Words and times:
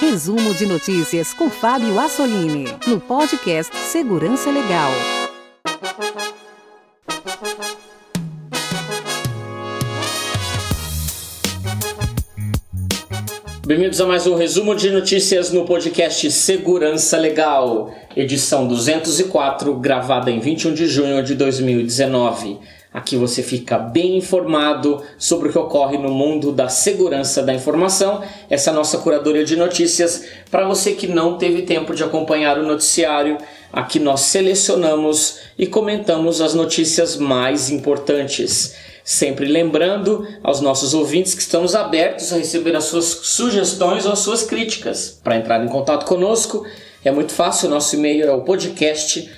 Resumo 0.00 0.54
de 0.54 0.66
notícias 0.66 1.32
com 1.32 1.48
Fábio 1.48 1.98
Assolini, 1.98 2.66
no 2.86 3.00
podcast 3.00 3.74
Segurança 3.76 4.50
Legal. 4.50 4.90
Bem-vindos 13.66 14.00
a 14.00 14.06
mais 14.06 14.26
um 14.26 14.36
resumo 14.36 14.76
de 14.76 14.90
notícias 14.90 15.50
no 15.50 15.64
podcast 15.64 16.30
Segurança 16.30 17.16
Legal, 17.16 17.92
edição 18.14 18.68
204, 18.68 19.74
gravada 19.80 20.30
em 20.30 20.38
21 20.38 20.74
de 20.74 20.86
junho 20.86 21.22
de 21.22 21.34
2019. 21.34 22.58
Aqui 22.96 23.14
você 23.14 23.42
fica 23.42 23.76
bem 23.76 24.16
informado 24.16 25.02
sobre 25.18 25.50
o 25.50 25.52
que 25.52 25.58
ocorre 25.58 25.98
no 25.98 26.08
mundo 26.08 26.50
da 26.50 26.70
segurança 26.70 27.42
da 27.42 27.52
informação. 27.52 28.22
Essa 28.48 28.70
é 28.70 28.72
nossa 28.72 28.96
curadoria 28.96 29.44
de 29.44 29.54
notícias. 29.54 30.24
Para 30.50 30.66
você 30.66 30.92
que 30.92 31.06
não 31.06 31.36
teve 31.36 31.60
tempo 31.60 31.94
de 31.94 32.02
acompanhar 32.02 32.58
o 32.58 32.66
noticiário, 32.66 33.36
aqui 33.70 33.98
nós 33.98 34.20
selecionamos 34.20 35.40
e 35.58 35.66
comentamos 35.66 36.40
as 36.40 36.54
notícias 36.54 37.18
mais 37.18 37.68
importantes. 37.68 38.74
Sempre 39.04 39.44
lembrando 39.44 40.26
aos 40.42 40.62
nossos 40.62 40.94
ouvintes 40.94 41.34
que 41.34 41.42
estamos 41.42 41.74
abertos 41.74 42.32
a 42.32 42.38
receber 42.38 42.74
as 42.74 42.84
suas 42.84 43.04
sugestões 43.04 44.06
ou 44.06 44.12
as 44.12 44.20
suas 44.20 44.42
críticas. 44.42 45.20
Para 45.22 45.36
entrar 45.36 45.62
em 45.62 45.68
contato 45.68 46.06
conosco 46.06 46.64
é 47.04 47.10
muito 47.12 47.32
fácil, 47.32 47.68
nosso 47.68 47.94
e-mail 47.94 48.26
é 48.26 48.32
o 48.32 48.40
podcast 48.40 49.30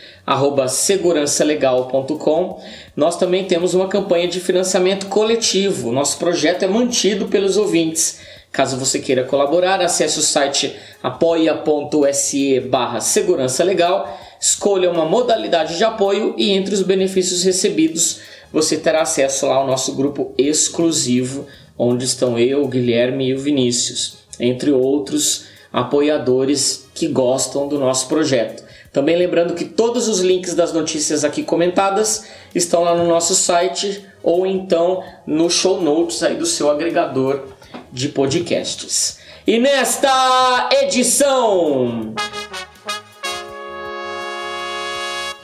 segurançalegal.com. 0.69 2.61
Nós 2.97 3.17
também 3.17 3.45
temos 3.45 3.75
uma 3.75 3.89
campanha 3.89 4.29
de 4.29 4.41
financiamento 4.41 5.07
coletivo. 5.07 5.93
Nosso 5.93 6.19
projeto 6.19 6.65
é 6.65 6.69
mantido 6.69 7.29
pelos 7.29 7.57
ouvintes. 7.57 8.21
Caso 8.51 8.77
você 8.77 8.99
queira 8.99 9.25
colaborar, 9.25 9.81
acesse 9.81 10.19
o 10.19 10.23
site 10.23 10.75
apoia.se 11.03 12.61
barra 12.61 13.01
segurança 13.01 13.63
legal, 13.63 14.19
escolha 14.41 14.91
uma 14.91 15.05
modalidade 15.05 15.77
de 15.77 15.85
apoio 15.85 16.35
e 16.37 16.51
entre 16.53 16.75
os 16.75 16.83
benefícios 16.83 17.45
recebidos 17.45 18.21
você 18.53 18.79
terá 18.79 19.03
acesso 19.03 19.47
lá 19.47 19.57
ao 19.57 19.67
nosso 19.67 19.95
grupo 19.95 20.33
exclusivo, 20.39 21.47
onde 21.77 22.05
estão 22.05 22.39
eu, 22.39 22.65
o 22.65 22.69
Guilherme 22.69 23.29
e 23.29 23.35
o 23.35 23.39
Vinícius, 23.39 24.19
entre 24.41 24.71
outros 24.71 25.45
apoiadores 25.73 26.89
que 26.95 27.09
gostam 27.09 27.69
do 27.69 27.79
nosso 27.79 28.09
projeto. 28.09 28.65
Também 28.99 29.15
lembrando 29.15 29.55
que 29.55 29.65
todos 29.65 30.09
os 30.09 30.19
links 30.19 30.57
das 30.57 30.73
notícias 30.73 31.23
aqui 31.23 31.45
comentadas 31.45 32.25
estão 32.53 32.83
lá 32.83 32.97
no 32.97 33.07
nosso 33.07 33.33
site 33.33 34.05
ou 34.25 34.45
então 34.45 35.05
no 35.25 35.49
show 35.49 35.81
notes 35.81 36.21
aí 36.21 36.35
do 36.35 36.45
seu 36.45 36.69
agregador 36.69 37.45
de 37.93 38.09
podcasts. 38.09 39.21
E 39.47 39.57
nesta 39.57 40.69
edição 40.83 42.13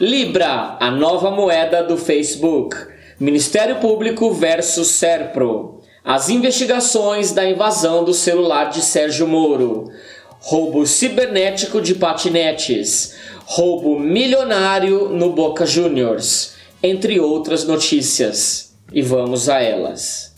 Libra, 0.01 0.77
a 0.81 0.91
nova 0.91 1.31
moeda 1.31 1.81
do 1.85 1.97
Facebook. 1.97 2.77
Ministério 3.21 3.77
Público 3.77 4.33
versus 4.33 4.89
Serpro. 4.89 5.81
As 6.05 6.29
investigações 6.29 7.31
da 7.31 7.49
invasão 7.49 8.03
do 8.03 8.13
celular 8.13 8.71
de 8.71 8.83
Sérgio 8.83 9.29
Moro. 9.29 9.93
Roubo 10.41 10.87
cibernético 10.87 11.81
de 11.81 11.95
patinetes. 11.95 13.15
Roubo 13.47 13.99
milionário 13.99 15.11
no 15.11 15.31
Boca 15.31 15.67
Juniors. 15.67 16.55
Entre 16.83 17.21
outras 17.21 17.65
notícias. 17.65 18.75
E 18.93 19.03
vamos 19.03 19.49
a 19.49 19.61
elas. 19.61 20.35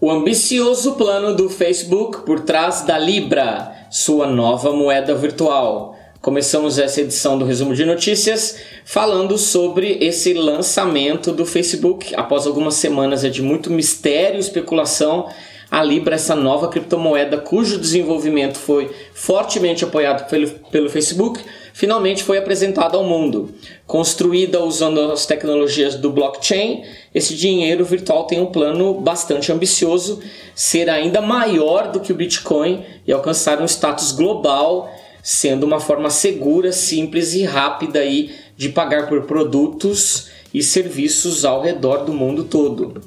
O 0.00 0.10
ambicioso 0.10 0.92
plano 0.92 1.36
do 1.36 1.48
Facebook 1.48 2.22
por 2.22 2.40
trás 2.40 2.82
da 2.82 2.98
Libra, 2.98 3.86
sua 3.90 4.26
nova 4.26 4.72
moeda 4.72 5.14
virtual. 5.14 5.94
Começamos 6.20 6.78
essa 6.78 7.00
edição 7.00 7.38
do 7.38 7.44
resumo 7.44 7.74
de 7.74 7.84
notícias 7.84 8.56
falando 8.84 9.36
sobre 9.36 9.98
esse 10.00 10.32
lançamento 10.32 11.30
do 11.30 11.44
Facebook. 11.44 12.14
Após 12.16 12.46
algumas 12.46 12.74
semanas 12.74 13.22
de 13.22 13.42
muito 13.42 13.70
mistério 13.70 14.38
e 14.38 14.40
especulação, 14.40 15.28
a 15.70 15.82
Libra, 15.82 16.16
essa 16.16 16.34
nova 16.34 16.68
criptomoeda 16.68 17.38
cujo 17.38 17.78
desenvolvimento 17.78 18.58
foi 18.58 18.90
fortemente 19.14 19.84
apoiado 19.84 20.28
pelo, 20.28 20.50
pelo 20.70 20.90
Facebook, 20.90 21.40
finalmente 21.72 22.22
foi 22.24 22.38
apresentada 22.38 22.96
ao 22.96 23.04
mundo. 23.04 23.54
Construída 23.86 24.62
usando 24.62 25.00
as 25.12 25.26
tecnologias 25.26 25.94
do 25.94 26.10
blockchain, 26.10 26.84
esse 27.14 27.34
dinheiro 27.34 27.84
virtual 27.84 28.24
tem 28.24 28.40
um 28.40 28.46
plano 28.46 28.94
bastante 28.94 29.52
ambicioso, 29.52 30.20
ser 30.54 30.88
ainda 30.88 31.20
maior 31.20 31.90
do 31.90 32.00
que 32.00 32.12
o 32.12 32.16
Bitcoin 32.16 32.84
e 33.06 33.12
alcançar 33.12 33.60
um 33.60 33.66
status 33.66 34.12
global 34.12 34.90
sendo 35.22 35.64
uma 35.64 35.78
forma 35.78 36.10
segura, 36.10 36.72
simples 36.72 37.32
e 37.32 37.44
rápida 37.44 38.00
aí 38.00 38.34
de 38.56 38.68
pagar 38.68 39.08
por 39.08 39.22
produtos 39.22 40.28
e 40.52 40.62
serviços 40.62 41.44
ao 41.44 41.62
redor 41.62 42.04
do 42.04 42.12
mundo 42.12 42.44
todo. 42.44 43.00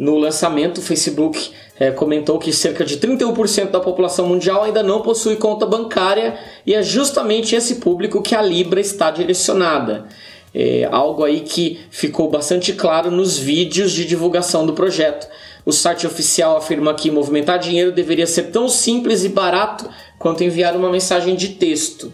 No 0.00 0.16
lançamento, 0.16 0.78
o 0.78 0.82
Facebook 0.82 1.50
é, 1.78 1.90
comentou 1.90 2.38
que 2.38 2.54
cerca 2.54 2.86
de 2.86 2.96
31% 2.96 3.68
da 3.68 3.80
população 3.80 4.26
mundial 4.26 4.64
ainda 4.64 4.82
não 4.82 5.02
possui 5.02 5.36
conta 5.36 5.66
bancária 5.66 6.38
e 6.66 6.74
é 6.74 6.82
justamente 6.82 7.54
esse 7.54 7.74
público 7.74 8.22
que 8.22 8.34
a 8.34 8.40
Libra 8.40 8.80
está 8.80 9.10
direcionada. 9.10 10.06
É 10.54 10.88
algo 10.90 11.22
aí 11.22 11.40
que 11.40 11.80
ficou 11.90 12.30
bastante 12.30 12.72
claro 12.72 13.10
nos 13.10 13.36
vídeos 13.36 13.92
de 13.92 14.06
divulgação 14.06 14.64
do 14.64 14.72
projeto. 14.72 15.28
O 15.66 15.70
site 15.70 16.06
oficial 16.06 16.56
afirma 16.56 16.94
que 16.94 17.10
movimentar 17.10 17.58
dinheiro 17.58 17.92
deveria 17.92 18.26
ser 18.26 18.44
tão 18.44 18.70
simples 18.70 19.22
e 19.22 19.28
barato 19.28 19.86
quanto 20.18 20.42
enviar 20.42 20.74
uma 20.74 20.88
mensagem 20.88 21.36
de 21.36 21.48
texto. 21.48 22.10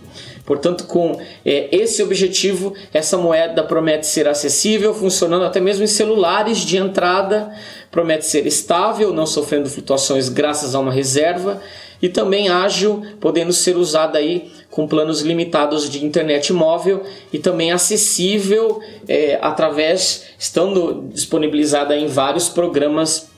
Portanto, 0.47 0.85
com 0.85 1.21
é, 1.45 1.69
esse 1.73 2.01
objetivo, 2.03 2.73
essa 2.95 3.19
moeda 3.19 3.65
promete 3.65 4.07
ser 4.07 4.29
acessível, 4.29 4.95
funcionando 4.95 5.45
até 5.45 5.61
mesmo 5.61 5.83
em 5.83 5.89
celulares 5.89 6.59
de 6.59 6.77
entrada, 6.77 7.53
promete 7.91 8.27
ser 8.27 8.47
estável, 8.47 9.13
não 9.13 9.27
sofrendo 9.27 9.69
flutuações 9.69 10.29
graças 10.29 10.75
a 10.75 10.81
uma 10.81 10.93
reserva 10.93 11.61
e 12.01 12.09
também 12.09 12.49
ágil, 12.49 13.03
podendo 13.21 13.53
ser 13.53 13.77
usada 13.77 14.19
aí 14.19 14.53
com 14.71 14.87
planos 14.87 15.23
limitados 15.23 15.89
de 15.89 16.05
internet 16.05 16.53
móvel 16.53 17.03
e 17.33 17.39
também 17.39 17.73
acessível 17.73 18.81
é, 19.09 19.39
através, 19.41 20.25
estando 20.39 21.09
disponibilizada 21.13 21.97
em 21.97 22.07
vários 22.07 22.49
programas 22.49 23.29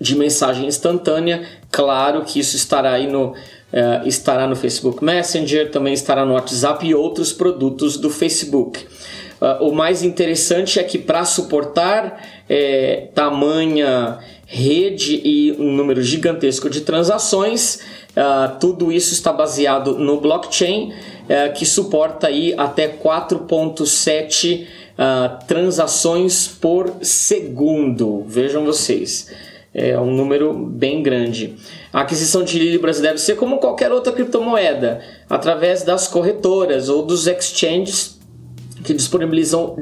de 0.00 0.16
mensagem 0.16 0.66
instantânea. 0.66 1.46
Claro 1.70 2.24
que 2.24 2.40
isso 2.40 2.56
estará 2.56 2.92
aí 2.92 3.06
no 3.06 3.34
Uh, 3.74 4.06
estará 4.06 4.46
no 4.46 4.54
Facebook 4.54 5.02
Messenger, 5.02 5.68
também 5.68 5.92
estará 5.92 6.24
no 6.24 6.34
WhatsApp 6.34 6.86
e 6.86 6.94
outros 6.94 7.32
produtos 7.32 7.96
do 7.96 8.08
Facebook. 8.08 8.86
Uh, 9.40 9.68
o 9.68 9.74
mais 9.74 10.02
interessante 10.02 10.78
é 10.78 10.82
que 10.82 10.98
para 10.98 11.24
suportar 11.24 12.22
é, 12.48 13.08
tamanha 13.14 14.18
rede 14.46 15.20
e 15.24 15.52
um 15.58 15.72
número 15.72 16.02
gigantesco 16.02 16.70
de 16.70 16.82
transações, 16.82 17.80
uh, 18.16 18.58
tudo 18.60 18.92
isso 18.92 19.12
está 19.12 19.32
baseado 19.32 19.98
no 19.98 20.20
blockchain, 20.20 20.92
que 21.54 21.64
suporta 21.64 22.26
aí 22.26 22.52
até 22.54 22.86
4.7 22.86 24.66
transações 25.48 26.46
por 26.46 26.92
segundo. 27.00 28.22
Vejam 28.28 28.62
vocês 28.62 29.30
é 29.74 29.98
um 29.98 30.14
número 30.14 30.54
bem 30.54 31.02
grande. 31.02 31.56
A 31.92 32.02
aquisição 32.02 32.44
de 32.44 32.58
Libras 32.60 33.00
deve 33.00 33.18
ser 33.18 33.34
como 33.34 33.58
qualquer 33.58 33.90
outra 33.90 34.12
criptomoeda, 34.12 35.00
através 35.28 35.82
das 35.82 36.06
corretoras 36.06 36.88
ou 36.88 37.02
dos 37.02 37.26
exchanges 37.26 38.13
que 38.84 38.92
disponibilizam, 38.92 39.76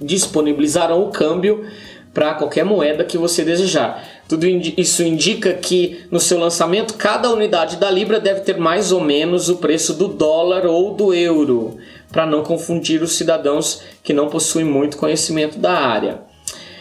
disponibilizarão 0.00 1.02
o 1.02 1.10
câmbio 1.10 1.64
para 2.12 2.34
qualquer 2.34 2.64
moeda 2.64 3.04
que 3.04 3.18
você 3.18 3.44
desejar. 3.44 4.02
Tudo 4.26 4.46
isso 4.46 5.02
indica 5.02 5.52
que 5.52 6.00
no 6.10 6.18
seu 6.18 6.38
lançamento 6.38 6.94
cada 6.94 7.30
unidade 7.30 7.76
da 7.76 7.90
Libra 7.90 8.18
deve 8.18 8.40
ter 8.40 8.56
mais 8.56 8.90
ou 8.90 9.00
menos 9.00 9.48
o 9.48 9.56
preço 9.56 9.94
do 9.94 10.08
dólar 10.08 10.66
ou 10.66 10.94
do 10.94 11.14
euro, 11.14 11.76
para 12.10 12.26
não 12.26 12.42
confundir 12.42 13.02
os 13.02 13.12
cidadãos 13.12 13.82
que 14.02 14.12
não 14.12 14.28
possuem 14.28 14.64
muito 14.64 14.96
conhecimento 14.96 15.58
da 15.58 15.72
área. 15.72 16.22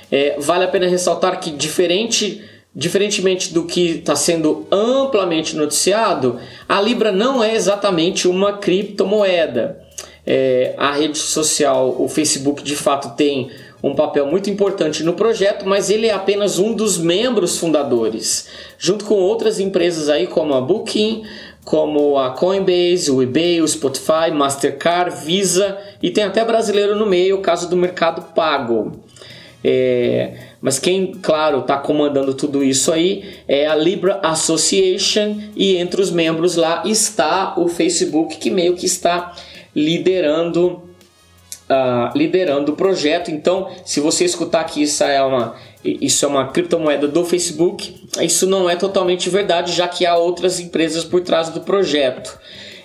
É, 0.09 0.37
vale 0.39 0.63
a 0.63 0.69
pena 0.69 0.87
ressaltar 0.87 1.39
que, 1.41 1.51
diferente, 1.51 2.41
diferentemente 2.73 3.53
do 3.53 3.65
que 3.65 3.97
está 3.97 4.15
sendo 4.15 4.65
amplamente 4.71 5.55
noticiado, 5.55 6.39
a 6.67 6.79
Libra 6.79 7.11
não 7.11 7.43
é 7.43 7.53
exatamente 7.53 8.27
uma 8.27 8.53
criptomoeda. 8.53 9.86
É, 10.29 10.73
a 10.77 10.91
rede 10.91 11.17
social, 11.17 11.95
o 11.97 12.09
Facebook, 12.09 12.61
de 12.61 12.75
fato 12.75 13.15
tem 13.15 13.49
um 13.81 13.95
papel 13.95 14.25
muito 14.25 14.49
importante 14.49 15.01
no 15.03 15.13
projeto, 15.13 15.65
mas 15.65 15.89
ele 15.89 16.07
é 16.07 16.13
apenas 16.13 16.59
um 16.59 16.73
dos 16.73 16.97
membros 16.97 17.57
fundadores, 17.57 18.47
junto 18.77 19.05
com 19.05 19.15
outras 19.15 19.57
empresas 19.59 20.09
aí 20.09 20.27
como 20.27 20.53
a 20.53 20.59
Booking, 20.59 21.23
como 21.63 22.17
a 22.17 22.31
Coinbase, 22.31 23.11
o 23.11 23.21
eBay, 23.21 23.61
o 23.61 23.67
Spotify, 23.67 24.31
Mastercard, 24.33 25.25
Visa 25.25 25.77
e 26.01 26.09
tem 26.09 26.23
até 26.23 26.43
brasileiro 26.43 26.95
no 26.95 27.05
meio, 27.05 27.37
o 27.37 27.41
caso 27.41 27.69
do 27.69 27.77
Mercado 27.77 28.33
Pago. 28.33 28.99
É, 29.63 30.33
mas 30.61 30.79
quem, 30.79 31.13
claro, 31.21 31.59
está 31.59 31.77
comandando 31.77 32.33
tudo 32.33 32.63
isso 32.63 32.91
aí 32.91 33.41
é 33.47 33.67
a 33.67 33.75
Libra 33.75 34.19
Association 34.23 35.37
e 35.55 35.75
entre 35.75 36.01
os 36.01 36.09
membros 36.09 36.55
lá 36.55 36.83
está 36.85 37.55
o 37.57 37.67
Facebook 37.67 38.37
que 38.37 38.49
meio 38.49 38.75
que 38.75 38.85
está 38.85 39.35
liderando 39.77 40.81
uh, 41.69 42.17
liderando 42.17 42.71
o 42.71 42.75
projeto. 42.75 43.29
Então, 43.29 43.69
se 43.85 43.99
você 43.99 44.25
escutar 44.25 44.63
que 44.63 44.81
isso 44.81 45.03
é 45.03 45.21
uma 45.21 45.55
isso 45.83 46.25
é 46.25 46.27
uma 46.27 46.47
criptomoeda 46.47 47.07
do 47.07 47.23
Facebook, 47.23 48.09
isso 48.21 48.45
não 48.47 48.69
é 48.69 48.75
totalmente 48.75 49.29
verdade, 49.29 49.71
já 49.71 49.87
que 49.87 50.05
há 50.05 50.17
outras 50.17 50.59
empresas 50.59 51.05
por 51.05 51.21
trás 51.21 51.49
do 51.49 51.61
projeto. 51.61 52.37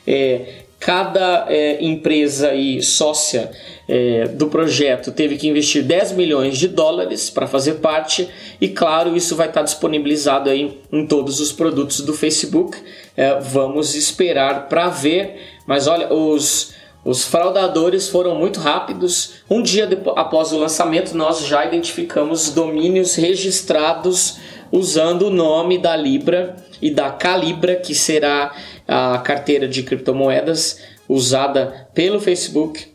É, 0.06 0.62
cada 0.79 1.47
é, 1.49 1.83
empresa 1.83 2.55
e 2.55 2.83
sócia 2.83 3.50
é, 3.88 4.27
do 4.29 4.49
projeto 4.49 5.11
teve 5.11 5.37
que 5.37 5.49
investir 5.49 5.83
10 5.83 6.12
milhões 6.12 6.59
de 6.59 6.69
dólares 6.69 7.31
para 7.31 7.47
fazer 7.47 7.75
parte 7.75 8.29
e 8.61 8.69
claro 8.69 9.17
isso 9.17 9.37
vai 9.37 9.49
estar 9.49 9.62
disponibilizado 9.62 10.50
aí 10.50 10.81
em 10.93 11.06
todos 11.06 11.41
os 11.41 11.53
produtos 11.53 12.00
do 12.00 12.12
Facebook 12.12 12.77
é, 13.17 13.38
vamos 13.38 13.95
esperar 13.95 14.69
para 14.69 14.88
ver 14.88 15.37
mas 15.67 15.87
olha 15.87 16.12
os 16.12 16.73
os 17.04 17.25
fraudadores 17.25 18.08
foram 18.08 18.34
muito 18.37 18.60
rápidos. 18.60 19.34
Um 19.50 19.62
dia 19.62 19.88
após 20.14 20.52
o 20.52 20.58
lançamento, 20.58 21.16
nós 21.16 21.44
já 21.44 21.64
identificamos 21.64 22.50
domínios 22.50 23.16
registrados 23.16 24.38
usando 24.70 25.26
o 25.26 25.31
nome 25.31 25.78
da 25.78 25.96
Libra 25.96 26.56
e 26.81 26.90
da 26.90 27.10
Calibra, 27.10 27.76
que 27.76 27.94
será 27.94 28.54
a 28.87 29.19
carteira 29.19 29.69
de 29.69 29.82
criptomoedas 29.82 30.81
usada 31.08 31.88
pelo 31.93 32.20
Facebook 32.20 32.93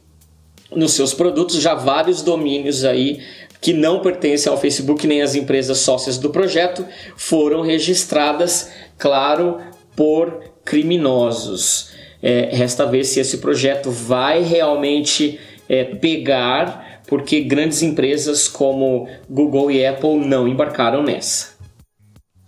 nos 0.72 0.94
seus 0.94 1.14
produtos, 1.14 1.62
já 1.62 1.74
vários 1.74 2.22
domínios 2.22 2.84
aí 2.84 3.22
que 3.62 3.74
não 3.74 4.02
pertencem 4.02 4.52
ao 4.52 4.58
Facebook 4.58 5.08
nem 5.08 5.22
às 5.22 5.36
empresas 5.36 5.80
sócias 5.80 6.18
do 6.18 6.30
projeto 6.30 6.86
foram 7.16 7.62
registradas, 7.62 8.70
claro, 8.98 9.60
por 9.96 10.44
criminosos. 10.64 11.97
É, 12.30 12.50
resta 12.52 12.86
ver 12.86 13.06
se 13.06 13.22
esse 13.22 13.38
projeto 13.38 13.90
vai 13.90 14.44
realmente 14.44 15.40
é, 15.70 15.86
pegar, 15.86 17.02
porque 17.08 17.40
grandes 17.40 17.82
empresas 17.82 18.50
como 18.50 19.08
Google 19.30 19.72
e 19.72 19.86
Apple 19.86 20.18
não 20.18 20.46
embarcaram 20.46 21.02
nessa. 21.02 21.56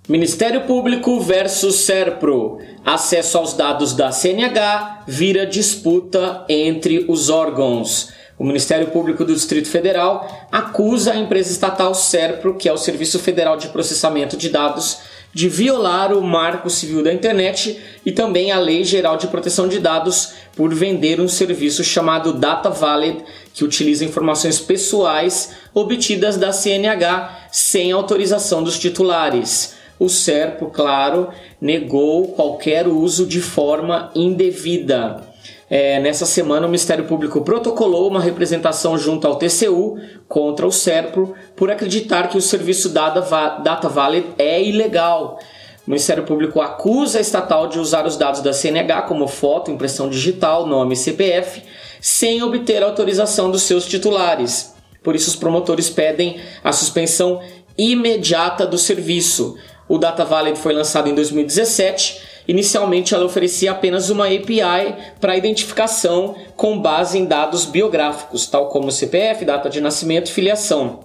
Ministério 0.06 0.66
Público 0.66 1.22
versus 1.22 1.76
SERPRO. 1.76 2.60
Acesso 2.86 3.38
aos 3.38 3.54
dados 3.54 3.94
da 3.94 4.12
CNH 4.12 5.06
vira 5.08 5.46
disputa 5.46 6.44
entre 6.50 7.06
os 7.08 7.30
órgãos. 7.30 8.12
O 8.38 8.44
Ministério 8.44 8.88
Público 8.88 9.24
do 9.24 9.34
Distrito 9.34 9.70
Federal 9.70 10.48
acusa 10.52 11.14
a 11.14 11.18
empresa 11.18 11.54
estatal 11.54 11.96
SERPRO, 11.96 12.56
que 12.56 12.68
é 12.68 12.74
o 12.74 12.78
Serviço 12.78 13.18
Federal 13.18 13.56
de 13.56 13.70
Processamento 13.70 14.36
de 14.36 14.50
Dados, 14.50 14.98
de 15.34 15.48
violar 15.48 16.14
o 16.14 16.24
Marco 16.24 16.70
Civil 16.70 17.04
da 17.04 17.14
Internet 17.14 17.80
e 18.06 18.12
também 18.12 18.52
a 18.52 18.60
Lei 18.60 18.84
Geral 18.84 19.18
de 19.18 19.28
Proteção 19.28 19.68
de 19.68 19.80
Dados 19.80 20.34
por 20.56 20.74
vender 20.74 21.20
um 21.22 21.28
serviço 21.28 21.84
chamado 21.84 22.34
Data 22.34 22.70
Valid, 22.70 23.24
que 23.54 23.64
utiliza 23.64 24.06
informações 24.06 24.60
pessoais 24.60 25.54
obtidas 25.74 26.38
da 26.38 26.52
CNH 26.52 27.50
sem 27.52 27.92
autorização 27.92 28.64
dos 28.64 28.78
titulares 28.78 29.80
o 30.00 30.08
SERPO, 30.08 30.68
claro, 30.68 31.28
negou 31.60 32.30
qualquer 32.30 32.88
uso 32.88 33.26
de 33.26 33.42
forma 33.42 34.10
indevida. 34.16 35.29
É, 35.70 36.00
nessa 36.00 36.26
semana, 36.26 36.66
o 36.66 36.70
Ministério 36.70 37.06
Público 37.06 37.42
protocolou 37.42 38.08
uma 38.08 38.20
representação 38.20 38.98
junto 38.98 39.28
ao 39.28 39.36
TCU 39.36 40.00
contra 40.28 40.66
o 40.66 40.72
SERPRO 40.72 41.36
por 41.56 41.70
acreditar 41.70 42.28
que 42.28 42.38
o 42.38 42.42
serviço 42.42 42.90
Data 42.90 43.88
Valid 43.88 44.26
é 44.40 44.64
ilegal. 44.64 45.38
O 45.86 45.90
Ministério 45.90 46.24
Público 46.24 46.60
acusa 46.60 47.20
a 47.20 47.22
estatal 47.22 47.68
de 47.68 47.80
usar 47.80 48.06
os 48.08 48.18
dados 48.18 48.42
da 48.42 48.52
CNH 48.52 49.04
como 49.04 49.28
foto, 49.28 49.70
impressão 49.70 50.10
digital, 50.10 50.66
nome 50.66 50.94
e 50.94 50.98
CPF, 50.98 51.62
sem 52.02 52.42
obter 52.42 52.82
autorização 52.82 53.52
dos 53.52 53.62
seus 53.62 53.86
titulares. 53.86 54.74
Por 55.04 55.16
isso, 55.16 55.30
os 55.30 55.36
promotores 55.36 55.90
pedem 55.90 56.40
a 56.64 56.72
suspensão 56.72 57.42
imediata 57.78 58.66
do 58.66 58.78
serviço. 58.78 59.56
O 59.88 59.98
Data 59.98 60.26
Valid 60.26 60.58
foi 60.58 60.74
lançado 60.74 61.10
em 61.10 61.16
2017. 61.16 62.29
Inicialmente, 62.50 63.14
ela 63.14 63.26
oferecia 63.26 63.70
apenas 63.70 64.10
uma 64.10 64.26
API 64.26 64.96
para 65.22 65.38
identificação 65.38 66.36
com 66.58 66.80
base 66.82 67.16
em 67.16 67.26
dados 67.26 67.64
biográficos, 67.64 68.48
tal 68.48 68.70
como 68.70 68.92
CPF, 68.92 69.46
data 69.46 69.70
de 69.70 69.80
nascimento 69.80 70.30
e 70.30 70.34
filiação. 70.34 71.02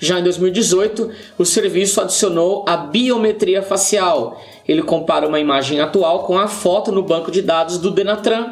Já 0.00 0.18
em 0.18 0.24
2018, 0.24 1.08
o 1.38 1.44
serviço 1.44 2.00
adicionou 2.00 2.64
a 2.66 2.76
biometria 2.76 3.62
facial. 3.62 4.42
Ele 4.66 4.82
compara 4.82 5.28
uma 5.28 5.38
imagem 5.38 5.78
atual 5.78 6.24
com 6.24 6.36
a 6.36 6.48
foto 6.48 6.90
no 6.90 7.04
banco 7.04 7.30
de 7.30 7.42
dados 7.42 7.78
do 7.78 7.88
Denatran 7.88 8.50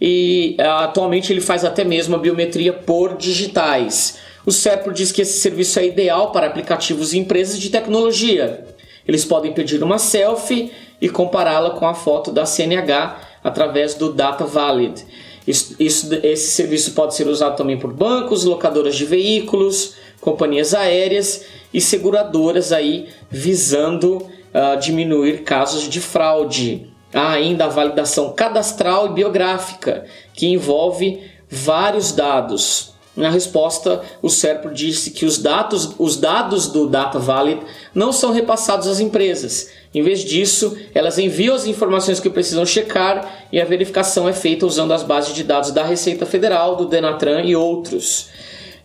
e 0.00 0.56
atualmente 0.58 1.30
ele 1.30 1.42
faz 1.42 1.62
até 1.62 1.84
mesmo 1.84 2.16
a 2.16 2.18
biometria 2.18 2.72
por 2.72 3.18
digitais. 3.18 4.16
O 4.46 4.50
CEPRO 4.50 4.94
diz 4.94 5.12
que 5.12 5.20
esse 5.20 5.40
serviço 5.40 5.78
é 5.78 5.84
ideal 5.84 6.32
para 6.32 6.46
aplicativos 6.46 7.12
e 7.12 7.18
empresas 7.18 7.58
de 7.58 7.68
tecnologia. 7.68 8.64
Eles 9.06 9.26
podem 9.26 9.52
pedir 9.52 9.82
uma 9.82 9.98
selfie 9.98 10.70
e 11.00 11.08
compará-la 11.08 11.70
com 11.70 11.86
a 11.86 11.94
foto 11.94 12.30
da 12.30 12.44
CNH 12.44 13.20
através 13.42 13.94
do 13.94 14.12
Data 14.12 14.44
Valid. 14.44 15.04
Isso, 15.46 15.74
isso, 15.78 16.14
esse 16.22 16.50
serviço 16.50 16.92
pode 16.92 17.14
ser 17.14 17.26
usado 17.26 17.56
também 17.56 17.78
por 17.78 17.92
bancos, 17.92 18.44
locadoras 18.44 18.96
de 18.96 19.04
veículos, 19.04 19.94
companhias 20.20 20.74
aéreas 20.74 21.46
e 21.72 21.80
seguradoras 21.80 22.72
aí 22.72 23.08
visando 23.30 24.16
uh, 24.18 24.78
diminuir 24.80 25.44
casos 25.44 25.88
de 25.88 26.00
fraude. 26.00 26.90
Há 27.14 27.30
ainda 27.30 27.64
a 27.64 27.68
validação 27.68 28.32
cadastral 28.32 29.06
e 29.06 29.12
biográfica, 29.14 30.04
que 30.34 30.46
envolve 30.46 31.22
vários 31.48 32.12
dados. 32.12 32.92
Na 33.16 33.30
resposta, 33.30 34.02
o 34.22 34.28
SERPRO 34.28 34.72
disse 34.72 35.10
que 35.10 35.24
os 35.24 35.38
dados, 35.38 35.94
os 35.98 36.16
dados 36.16 36.68
do 36.68 36.86
Data 36.86 37.18
Valid 37.18 37.60
não 37.92 38.12
são 38.12 38.32
repassados 38.32 38.86
às 38.86 39.00
empresas. 39.00 39.70
Em 39.94 40.02
vez 40.02 40.20
disso, 40.20 40.76
elas 40.94 41.18
enviam 41.18 41.54
as 41.54 41.66
informações 41.66 42.20
que 42.20 42.28
precisam 42.28 42.66
checar 42.66 43.46
e 43.50 43.60
a 43.60 43.64
verificação 43.64 44.28
é 44.28 44.32
feita 44.32 44.66
usando 44.66 44.92
as 44.92 45.02
bases 45.02 45.34
de 45.34 45.42
dados 45.42 45.70
da 45.70 45.84
Receita 45.84 46.26
Federal, 46.26 46.76
do 46.76 46.86
Denatran 46.86 47.42
e 47.42 47.56
outros. 47.56 48.28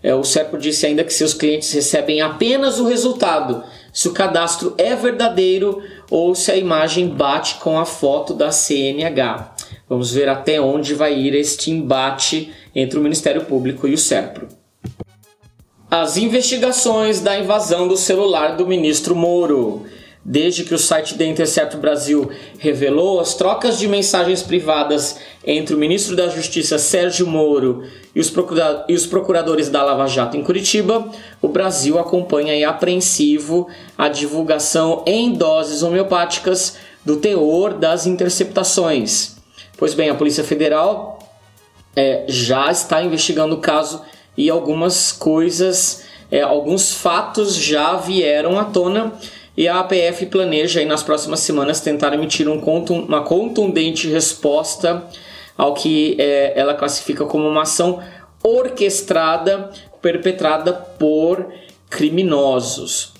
É, 0.02 0.14
o 0.14 0.24
SERPRO 0.24 0.60
disse 0.60 0.86
ainda 0.86 1.04
que 1.04 1.14
seus 1.14 1.34
clientes 1.34 1.72
recebem 1.72 2.22
apenas 2.22 2.80
o 2.80 2.88
resultado 2.88 3.64
se 3.92 4.08
o 4.08 4.14
cadastro 4.14 4.74
é 4.78 4.96
verdadeiro 4.96 5.82
ou 6.10 6.34
se 6.34 6.52
a 6.52 6.58
imagem 6.58 7.08
bate 7.08 7.56
com 7.56 7.80
a 7.80 7.86
foto 7.86 8.34
da 8.34 8.52
CNH. 8.52 9.56
Vamos 9.88 10.12
ver 10.12 10.28
até 10.28 10.60
onde 10.60 10.94
vai 10.94 11.14
ir 11.18 11.36
este 11.36 11.72
embate 11.72 12.52
entre 12.76 13.00
o 13.00 13.02
Ministério 13.02 13.46
Público 13.46 13.88
e 13.88 13.94
o 13.94 13.98
SERPRO. 13.98 14.48
As 15.90 16.18
investigações 16.18 17.22
da 17.22 17.38
invasão 17.38 17.88
do 17.88 17.96
celular 17.96 18.58
do 18.58 18.66
ministro 18.66 19.16
Moro. 19.16 19.86
Desde 20.26 20.64
que 20.64 20.74
o 20.74 20.80
site 20.80 21.18
The 21.18 21.26
Intercept 21.26 21.76
Brasil 21.76 22.30
revelou 22.58 23.20
as 23.20 23.36
trocas 23.36 23.78
de 23.78 23.90
mensagens 23.90 24.42
privadas 24.42 25.18
entre 25.46 25.76
o 25.76 25.78
ministro 25.78 26.16
da 26.16 26.30
Justiça 26.30 26.78
Sérgio 26.78 27.28
Moro 27.28 27.84
e 28.16 28.22
os, 28.22 28.30
procura 28.30 28.86
e 28.88 28.94
os 28.94 29.06
procuradores 29.06 29.68
da 29.68 29.84
Lava 29.84 30.08
Jato 30.08 30.38
em 30.38 30.44
Curitiba, 30.44 31.12
o 31.42 31.50
Brasil 31.50 32.00
acompanha 32.00 32.56
e 32.56 32.64
apreensivo 32.64 33.68
a 33.98 34.08
divulgação 34.08 35.04
em 35.06 35.34
doses 35.34 35.84
homeopáticas 35.84 36.78
do 37.04 37.18
teor 37.18 37.74
das 37.74 38.08
interceptações. 38.08 39.36
Pois 39.78 39.94
bem, 39.94 40.10
a 40.10 40.16
Polícia 40.16 40.44
Federal 40.44 41.20
é, 41.94 42.24
já 42.30 42.72
está 42.72 43.04
investigando 43.04 43.56
o 43.56 43.62
caso 43.62 44.02
e 44.38 44.50
algumas 44.50 45.12
coisas, 45.12 46.06
é, 46.32 46.42
alguns 46.42 46.94
fatos 46.94 47.56
já 47.56 47.98
vieram 47.98 48.58
à 48.58 48.64
tona 48.64 49.12
e 49.56 49.68
a 49.68 49.80
APF 49.80 50.26
planeja 50.28 50.80
aí 50.80 50.86
nas 50.86 51.04
próximas 51.04 51.40
semanas 51.42 51.80
tentar 51.80 52.14
emitir 52.14 52.48
um, 52.48 52.60
uma 52.90 53.22
contundente 53.22 54.10
resposta 54.10 55.04
ao 55.58 55.74
que 55.74 56.16
é, 56.20 56.54
ela 56.56 56.74
classifica 56.74 57.26
como 57.26 57.48
uma 57.48 57.62
ação 57.62 58.02
orquestrada 58.44 59.70
perpetrada 60.02 60.74
por 60.74 61.48
criminosos. 61.90 63.14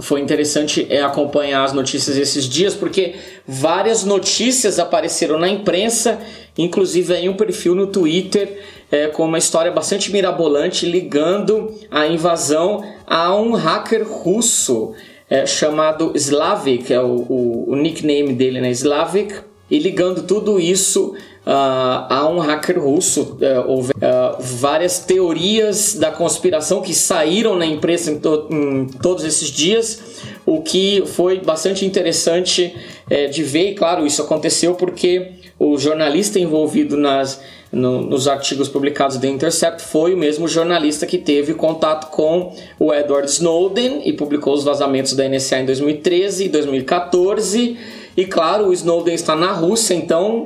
Foi 0.00 0.20
interessante 0.20 0.86
é, 0.90 1.02
acompanhar 1.02 1.64
as 1.64 1.72
notícias 1.72 2.16
esses 2.16 2.46
dias, 2.46 2.74
porque 2.74 3.14
várias 3.46 4.04
notícias 4.04 4.78
apareceram 4.78 5.38
na 5.38 5.48
imprensa, 5.48 6.18
inclusive 6.58 7.14
em 7.14 7.28
um 7.28 7.34
perfil 7.34 7.74
no 7.74 7.86
Twitter 7.86 8.60
é, 8.90 9.06
com 9.06 9.24
uma 9.24 9.38
história 9.38 9.70
bastante 9.70 10.10
mirabolante 10.10 10.86
ligando 10.86 11.72
a 11.90 12.06
invasão 12.06 12.82
a 13.06 13.34
um 13.34 13.52
hacker 13.52 14.06
russo 14.06 14.94
é, 15.32 15.46
chamado 15.46 16.12
Slavik, 16.14 16.92
é 16.92 17.00
o, 17.00 17.24
o, 17.26 17.64
o, 17.70 17.76
nickname 17.76 18.34
dele, 18.34 18.60
né? 18.60 18.70
Slavik, 18.70 19.34
e 19.70 19.78
ligando 19.78 20.24
tudo 20.24 20.60
isso 20.60 21.14
Uh, 21.44 22.06
há 22.08 22.28
um 22.28 22.38
hacker 22.38 22.80
russo, 22.80 23.36
uh, 23.40 23.68
houve 23.68 23.90
uh, 23.90 24.36
várias 24.38 25.00
teorias 25.00 25.96
da 25.96 26.12
conspiração 26.12 26.80
que 26.80 26.94
saíram 26.94 27.56
na 27.56 27.66
imprensa 27.66 28.12
em, 28.12 28.20
to 28.20 28.46
em 28.48 28.86
todos 28.86 29.24
esses 29.24 29.48
dias, 29.48 30.00
o 30.46 30.62
que 30.62 31.02
foi 31.04 31.40
bastante 31.40 31.84
interessante 31.84 32.72
uh, 33.10 33.28
de 33.28 33.42
ver, 33.42 33.72
e 33.72 33.74
claro, 33.74 34.06
isso 34.06 34.22
aconteceu 34.22 34.76
porque 34.76 35.32
o 35.58 35.76
jornalista 35.76 36.38
envolvido 36.38 36.96
nas, 36.96 37.42
no, 37.72 38.02
nos 38.02 38.28
artigos 38.28 38.68
publicados 38.68 39.16
da 39.16 39.26
Intercept 39.26 39.82
foi 39.82 40.12
o 40.12 40.16
mesmo 40.16 40.46
jornalista 40.46 41.06
que 41.06 41.16
teve 41.16 41.54
contato 41.54 42.10
com 42.10 42.54
o 42.78 42.92
Edward 42.92 43.28
Snowden 43.30 44.02
e 44.06 44.12
publicou 44.12 44.52
os 44.52 44.62
vazamentos 44.62 45.14
da 45.14 45.26
NSA 45.26 45.60
em 45.60 45.66
2013 45.66 46.44
e 46.44 46.48
2014. 46.50 47.78
E 48.14 48.26
claro, 48.26 48.68
o 48.68 48.72
Snowden 48.74 49.14
está 49.14 49.34
na 49.34 49.52
Rússia, 49.52 49.94
então 49.94 50.44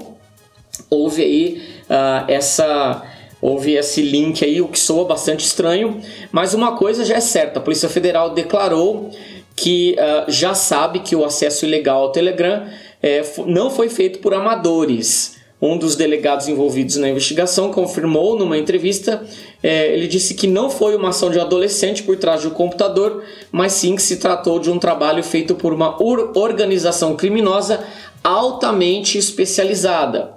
houve 0.88 1.22
aí 1.22 1.62
uh, 1.90 2.30
essa 2.30 3.02
houve 3.42 3.74
esse 3.74 4.00
link 4.00 4.44
aí, 4.44 4.62
o 4.62 4.68
que 4.68 4.78
soa 4.78 5.04
bastante 5.04 5.44
estranho, 5.44 6.00
mas 6.32 6.54
uma 6.54 6.76
coisa 6.76 7.04
já 7.04 7.16
é 7.16 7.20
certa, 7.20 7.58
a 7.58 7.62
Polícia 7.62 7.88
Federal 7.88 8.30
declarou 8.30 9.10
que 9.54 9.94
uh, 9.98 10.30
já 10.30 10.54
sabe 10.54 11.00
que 11.00 11.14
o 11.14 11.24
acesso 11.24 11.66
ilegal 11.66 12.02
ao 12.02 12.12
Telegram 12.12 12.66
é, 13.02 13.22
não 13.46 13.70
foi 13.70 13.88
feito 13.88 14.20
por 14.20 14.32
amadores. 14.32 15.35
Um 15.60 15.78
dos 15.78 15.96
delegados 15.96 16.48
envolvidos 16.48 16.96
na 16.96 17.08
investigação 17.08 17.72
confirmou 17.72 18.38
numa 18.38 18.58
entrevista, 18.58 19.24
é, 19.62 19.92
ele 19.94 20.06
disse 20.06 20.34
que 20.34 20.46
não 20.46 20.68
foi 20.68 20.94
uma 20.94 21.08
ação 21.08 21.30
de 21.30 21.40
adolescente 21.40 22.02
por 22.02 22.16
trás 22.18 22.42
do 22.42 22.50
computador, 22.50 23.24
mas 23.50 23.72
sim 23.72 23.96
que 23.96 24.02
se 24.02 24.18
tratou 24.18 24.58
de 24.58 24.70
um 24.70 24.78
trabalho 24.78 25.22
feito 25.22 25.54
por 25.54 25.72
uma 25.72 25.96
organização 26.02 27.16
criminosa 27.16 27.82
altamente 28.22 29.16
especializada. 29.16 30.34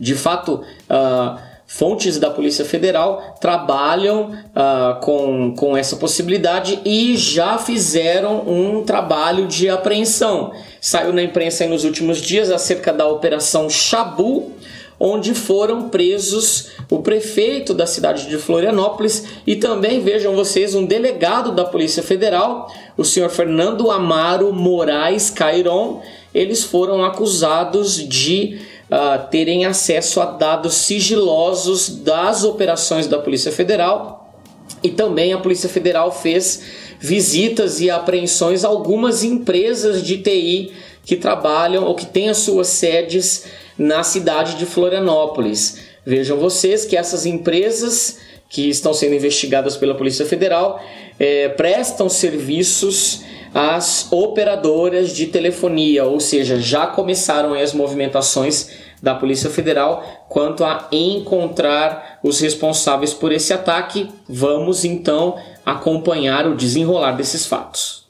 De 0.00 0.14
fato, 0.14 0.62
uh, 0.88 1.45
fontes 1.66 2.18
da 2.18 2.30
Polícia 2.30 2.64
Federal 2.64 3.36
trabalham 3.40 4.30
uh, 4.30 5.00
com, 5.00 5.54
com 5.56 5.76
essa 5.76 5.96
possibilidade 5.96 6.80
e 6.84 7.16
já 7.16 7.58
fizeram 7.58 8.48
um 8.48 8.84
trabalho 8.84 9.46
de 9.46 9.68
apreensão. 9.68 10.52
Saiu 10.80 11.12
na 11.12 11.22
imprensa 11.22 11.66
nos 11.66 11.84
últimos 11.84 12.20
dias 12.20 12.50
acerca 12.50 12.92
da 12.92 13.06
Operação 13.08 13.68
Chabu, 13.68 14.52
onde 14.98 15.34
foram 15.34 15.88
presos 15.88 16.68
o 16.90 17.00
prefeito 17.00 17.74
da 17.74 17.86
cidade 17.86 18.28
de 18.28 18.38
Florianópolis 18.38 19.24
e 19.46 19.56
também, 19.56 20.00
vejam 20.00 20.34
vocês, 20.34 20.74
um 20.74 20.86
delegado 20.86 21.52
da 21.52 21.64
Polícia 21.64 22.02
Federal, 22.02 22.72
o 22.96 23.04
senhor 23.04 23.28
Fernando 23.28 23.90
Amaro 23.90 24.52
Moraes 24.52 25.28
Cairon. 25.28 26.00
Eles 26.32 26.64
foram 26.64 27.04
acusados 27.04 27.96
de 27.96 28.58
uh, 28.90 29.28
terem 29.30 29.64
acesso 29.64 30.20
a 30.20 30.26
dados 30.26 30.74
sigilosos 30.74 31.88
das 31.88 32.44
operações 32.44 33.06
da 33.06 33.18
Polícia 33.18 33.52
Federal 33.52 34.34
e 34.82 34.90
também 34.90 35.32
a 35.32 35.38
Polícia 35.38 35.68
Federal 35.68 36.12
fez 36.12 36.62
visitas 36.98 37.80
e 37.80 37.90
apreensões 37.90 38.64
a 38.64 38.68
algumas 38.68 39.22
empresas 39.22 40.02
de 40.02 40.18
TI 40.18 40.72
que 41.04 41.16
trabalham 41.16 41.84
ou 41.84 41.94
que 41.94 42.06
têm 42.06 42.28
as 42.28 42.38
suas 42.38 42.68
sedes 42.68 43.44
na 43.78 44.02
cidade 44.02 44.56
de 44.56 44.66
Florianópolis. 44.66 45.78
Vejam 46.04 46.38
vocês 46.38 46.84
que 46.84 46.96
essas 46.96 47.26
empresas 47.26 48.18
que 48.48 48.68
estão 48.68 48.94
sendo 48.94 49.14
investigadas 49.14 49.76
pela 49.76 49.94
Polícia 49.94 50.24
Federal 50.24 50.80
é, 51.18 51.48
prestam 51.48 52.08
serviços 52.08 53.22
às 53.54 54.12
operadoras 54.12 55.14
de 55.14 55.26
telefonia, 55.26 56.04
ou 56.04 56.20
seja, 56.20 56.60
já 56.60 56.86
começaram 56.86 57.54
as 57.54 57.72
movimentações 57.72 58.70
da 59.02 59.14
Polícia 59.14 59.50
Federal 59.50 60.26
quanto 60.28 60.64
a 60.64 60.88
encontrar 60.92 62.18
os 62.22 62.40
responsáveis 62.40 63.14
por 63.14 63.32
esse 63.32 63.52
ataque. 63.52 64.08
Vamos 64.28 64.84
então 64.84 65.36
acompanhar 65.64 66.46
o 66.46 66.54
desenrolar 66.54 67.12
desses 67.12 67.46
fatos. 67.46 68.04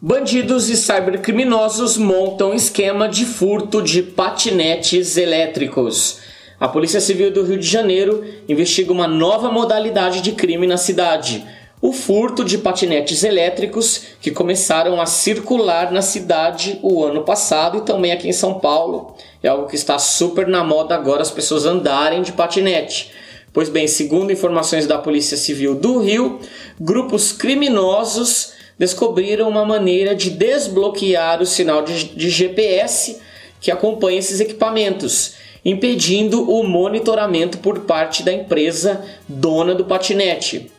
Bandidos 0.00 0.68
e 0.68 0.76
cybercriminosos 0.76 1.96
montam 1.96 2.54
esquema 2.54 3.08
de 3.08 3.24
furto 3.24 3.82
de 3.82 4.00
patinetes 4.00 5.16
elétricos. 5.16 6.20
A 6.60 6.68
Polícia 6.68 7.00
Civil 7.00 7.32
do 7.32 7.44
Rio 7.44 7.58
de 7.58 7.66
Janeiro 7.66 8.24
investiga 8.48 8.92
uma 8.92 9.08
nova 9.08 9.50
modalidade 9.50 10.20
de 10.20 10.32
crime 10.32 10.68
na 10.68 10.76
cidade 10.76 11.44
o 11.80 11.92
furto 11.92 12.44
de 12.44 12.58
patinetes 12.58 13.22
elétricos 13.22 14.02
que 14.20 14.30
começaram 14.30 15.00
a 15.00 15.06
circular 15.06 15.92
na 15.92 16.02
cidade 16.02 16.78
o 16.82 17.04
ano 17.04 17.22
passado 17.22 17.78
e 17.78 17.82
também 17.82 18.10
aqui 18.10 18.28
em 18.28 18.32
São 18.32 18.54
Paulo. 18.58 19.14
É 19.42 19.48
algo 19.48 19.68
que 19.68 19.76
está 19.76 19.98
super 19.98 20.48
na 20.48 20.64
moda 20.64 20.94
agora 20.94 21.22
as 21.22 21.30
pessoas 21.30 21.64
andarem 21.64 22.22
de 22.22 22.32
patinete. 22.32 23.12
Pois 23.52 23.68
bem, 23.68 23.86
segundo 23.86 24.32
informações 24.32 24.86
da 24.86 24.98
Polícia 24.98 25.36
Civil 25.36 25.74
do 25.74 25.98
Rio, 25.98 26.40
grupos 26.80 27.32
criminosos 27.32 28.52
descobriram 28.78 29.48
uma 29.48 29.64
maneira 29.64 30.14
de 30.14 30.30
desbloquear 30.30 31.40
o 31.40 31.46
sinal 31.46 31.82
de, 31.82 32.04
de 32.04 32.28
GPS 32.28 33.18
que 33.60 33.70
acompanha 33.70 34.18
esses 34.18 34.40
equipamentos, 34.40 35.34
impedindo 35.64 36.48
o 36.48 36.62
monitoramento 36.62 37.58
por 37.58 37.80
parte 37.80 38.22
da 38.22 38.32
empresa 38.32 39.04
dona 39.28 39.74
do 39.74 39.84
patinete. 39.84 40.70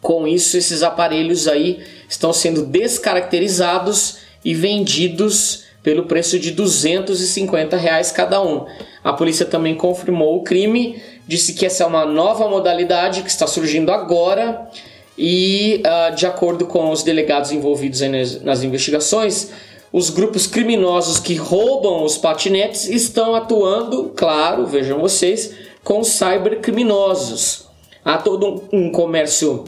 Com 0.00 0.26
isso, 0.26 0.56
esses 0.56 0.82
aparelhos 0.82 1.46
aí 1.46 1.82
estão 2.08 2.32
sendo 2.32 2.64
descaracterizados 2.64 4.18
e 4.44 4.54
vendidos 4.54 5.64
pelo 5.82 6.04
preço 6.04 6.38
de 6.38 6.50
250 6.50 7.76
reais 7.76 8.10
cada 8.10 8.42
um. 8.42 8.66
A 9.02 9.12
polícia 9.12 9.46
também 9.46 9.74
confirmou 9.74 10.36
o 10.36 10.42
crime, 10.42 11.00
disse 11.26 11.54
que 11.54 11.64
essa 11.64 11.84
é 11.84 11.86
uma 11.86 12.04
nova 12.04 12.48
modalidade 12.48 13.22
que 13.22 13.30
está 13.30 13.46
surgindo 13.46 13.90
agora 13.90 14.68
e, 15.16 15.82
uh, 15.84 16.14
de 16.14 16.26
acordo 16.26 16.66
com 16.66 16.90
os 16.90 17.02
delegados 17.02 17.52
envolvidos 17.52 18.00
nas, 18.00 18.42
nas 18.42 18.62
investigações, 18.62 19.50
os 19.92 20.08
grupos 20.08 20.46
criminosos 20.46 21.18
que 21.18 21.34
roubam 21.34 22.04
os 22.04 22.16
patinetes 22.16 22.88
estão 22.88 23.34
atuando, 23.34 24.12
claro, 24.14 24.66
vejam 24.66 25.00
vocês, 25.00 25.52
com 25.82 26.04
cybercriminosos. 26.04 27.68
Há 28.04 28.18
todo 28.18 28.64
um 28.72 28.90
comércio 28.90 29.64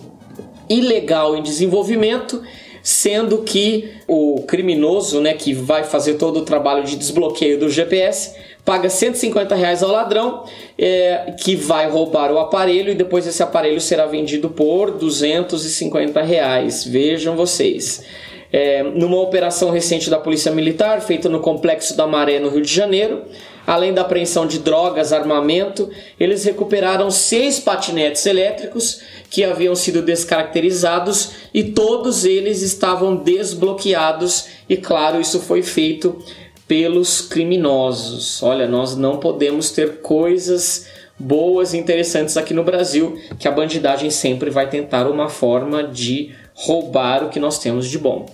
ilegal 0.68 1.36
em 1.36 1.42
desenvolvimento, 1.42 2.42
sendo 2.82 3.38
que 3.42 3.90
o 4.08 4.42
criminoso, 4.42 5.20
né, 5.20 5.34
que 5.34 5.52
vai 5.52 5.84
fazer 5.84 6.14
todo 6.14 6.40
o 6.40 6.44
trabalho 6.44 6.84
de 6.84 6.96
desbloqueio 6.96 7.58
do 7.58 7.68
GPS, 7.68 8.34
paga 8.64 8.88
150 8.88 9.54
reais 9.54 9.82
ao 9.82 9.90
ladrão 9.90 10.44
é, 10.78 11.34
que 11.38 11.54
vai 11.54 11.88
roubar 11.88 12.32
o 12.32 12.38
aparelho 12.38 12.90
e 12.90 12.94
depois 12.94 13.26
esse 13.26 13.42
aparelho 13.42 13.80
será 13.80 14.06
vendido 14.06 14.50
por 14.50 14.90
250 14.92 16.22
reais. 16.22 16.84
Vejam 16.84 17.36
vocês. 17.36 18.04
É, 18.52 18.82
numa 18.82 19.18
operação 19.18 19.70
recente 19.70 20.10
da 20.10 20.18
Polícia 20.18 20.52
Militar, 20.52 21.00
feita 21.00 21.28
no 21.28 21.40
Complexo 21.40 21.96
da 21.96 22.06
Maré, 22.06 22.38
no 22.38 22.50
Rio 22.50 22.60
de 22.60 22.72
Janeiro, 22.72 23.22
além 23.66 23.94
da 23.94 24.02
apreensão 24.02 24.46
de 24.46 24.58
drogas, 24.58 25.12
armamento, 25.12 25.88
eles 26.20 26.44
recuperaram 26.44 27.10
seis 27.10 27.58
patinetes 27.58 28.26
elétricos 28.26 29.00
que 29.32 29.44
haviam 29.44 29.74
sido 29.74 30.02
descaracterizados 30.02 31.30
e 31.54 31.64
todos 31.64 32.26
eles 32.26 32.60
estavam 32.60 33.16
desbloqueados, 33.16 34.48
e 34.68 34.76
claro, 34.76 35.18
isso 35.18 35.40
foi 35.40 35.62
feito 35.62 36.22
pelos 36.68 37.22
criminosos. 37.22 38.42
Olha, 38.42 38.68
nós 38.68 38.94
não 38.94 39.16
podemos 39.16 39.70
ter 39.70 40.02
coisas 40.02 40.86
boas 41.18 41.72
e 41.72 41.78
interessantes 41.78 42.36
aqui 42.36 42.52
no 42.52 42.62
Brasil, 42.62 43.18
que 43.38 43.48
a 43.48 43.50
bandidagem 43.50 44.10
sempre 44.10 44.50
vai 44.50 44.68
tentar 44.68 45.08
uma 45.08 45.30
forma 45.30 45.82
de 45.82 46.34
roubar 46.52 47.24
o 47.24 47.30
que 47.30 47.40
nós 47.40 47.58
temos 47.58 47.88
de 47.88 47.98
bom. 47.98 48.26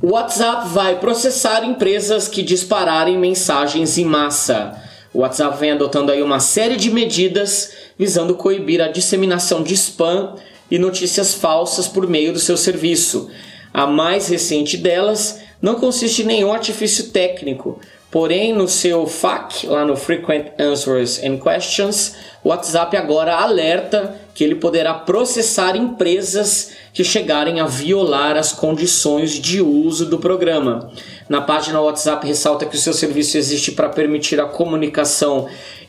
O 0.00 0.12
WhatsApp 0.12 0.68
vai 0.68 1.00
processar 1.00 1.64
empresas 1.64 2.28
que 2.28 2.44
dispararem 2.44 3.18
mensagens 3.18 3.98
em 3.98 4.04
massa. 4.04 4.80
O 5.12 5.18
WhatsApp 5.18 5.58
vem 5.58 5.72
adotando 5.72 6.12
aí 6.12 6.22
uma 6.22 6.38
série 6.38 6.76
de 6.76 6.92
medidas 6.92 7.72
visando 8.00 8.34
coibir 8.34 8.80
a 8.80 8.88
disseminação 8.88 9.62
de 9.62 9.74
spam 9.74 10.34
e 10.70 10.78
notícias 10.78 11.34
falsas 11.34 11.86
por 11.86 12.06
meio 12.06 12.32
do 12.32 12.38
seu 12.38 12.56
serviço. 12.56 13.28
A 13.74 13.86
mais 13.86 14.28
recente 14.28 14.78
delas 14.78 15.38
não 15.60 15.74
consiste 15.74 16.22
em 16.22 16.24
nenhum 16.24 16.50
artifício 16.50 17.10
técnico, 17.10 17.78
porém 18.10 18.54
no 18.54 18.66
seu 18.66 19.06
FAQ, 19.06 19.66
lá 19.66 19.84
no 19.84 19.96
Frequent 19.96 20.46
Answers 20.58 21.22
and 21.22 21.40
Questions, 21.40 22.14
o 22.42 22.48
WhatsApp 22.48 22.96
agora 22.96 23.36
alerta 23.36 24.18
que 24.34 24.42
ele 24.42 24.54
poderá 24.54 24.94
processar 24.94 25.76
empresas 25.76 26.70
que 26.94 27.04
chegarem 27.04 27.60
a 27.60 27.66
violar 27.66 28.34
as 28.34 28.50
condições 28.50 29.32
de 29.32 29.60
uso 29.60 30.06
do 30.06 30.18
programa. 30.18 30.90
Na 31.28 31.42
página 31.42 31.78
o 31.78 31.84
WhatsApp 31.84 32.26
ressalta 32.26 32.64
que 32.64 32.76
o 32.76 32.80
seu 32.80 32.94
serviço 32.94 33.36
existe 33.36 33.72
para 33.72 33.90
permitir 33.90 34.40
a 34.40 34.46
comunicação 34.46 35.46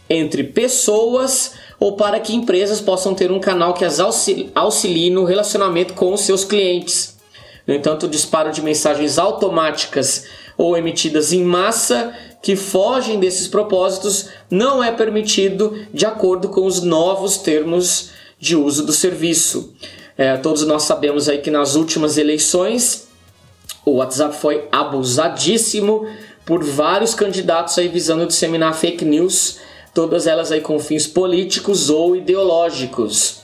entre 0.10 0.44
pessoas 0.44 1.54
ou 1.82 1.94
para 1.94 2.20
que 2.20 2.36
empresas 2.36 2.80
possam 2.80 3.16
ter 3.16 3.32
um 3.32 3.40
canal 3.40 3.74
que 3.74 3.84
as 3.84 4.00
auxilie 4.54 5.10
no 5.10 5.26
relacionamento 5.26 5.96
com 5.96 6.14
os 6.14 6.22
seus 6.22 6.46
clientes. 6.46 7.18
No 7.66 7.74
entanto, 7.74 8.06
o 8.06 8.10
disparo 8.10 8.52
de 8.52 8.62
mensagens 8.62 9.18
automáticas 9.18 10.26
ou 10.56 10.78
emitidas 10.78 11.34
em 11.34 11.44
massa 11.44 12.14
que 12.40 12.56
fogem 12.56 13.20
desses 13.20 13.48
propósitos 13.48 14.30
não 14.48 14.84
é 14.84 14.92
permitido 14.92 15.76
de 15.92 16.06
acordo 16.06 16.50
com 16.50 16.68
os 16.68 16.84
novos 16.84 17.38
termos 17.38 18.12
de 18.40 18.56
uso 18.56 18.86
do 18.86 18.94
serviço. 18.94 19.74
É, 20.16 20.38
todos 20.38 20.64
nós 20.68 20.84
sabemos 20.84 21.28
aí 21.28 21.40
que 21.40 21.50
nas 21.50 21.74
últimas 21.74 22.16
eleições 22.16 23.08
o 23.84 23.94
WhatsApp 23.94 24.36
foi 24.36 24.68
abusadíssimo 24.72 26.08
por 26.46 26.64
vários 26.64 27.16
candidatos 27.16 27.80
aí 27.80 27.88
visando 27.88 28.28
disseminar 28.28 28.76
fake 28.76 29.04
news, 29.04 29.58
todas 29.94 30.28
elas 30.28 30.52
aí 30.52 30.62
com 30.62 30.80
fins 30.80 31.08
políticos 31.08 31.90
ou 31.90 32.16
ideológicos. 32.16 33.42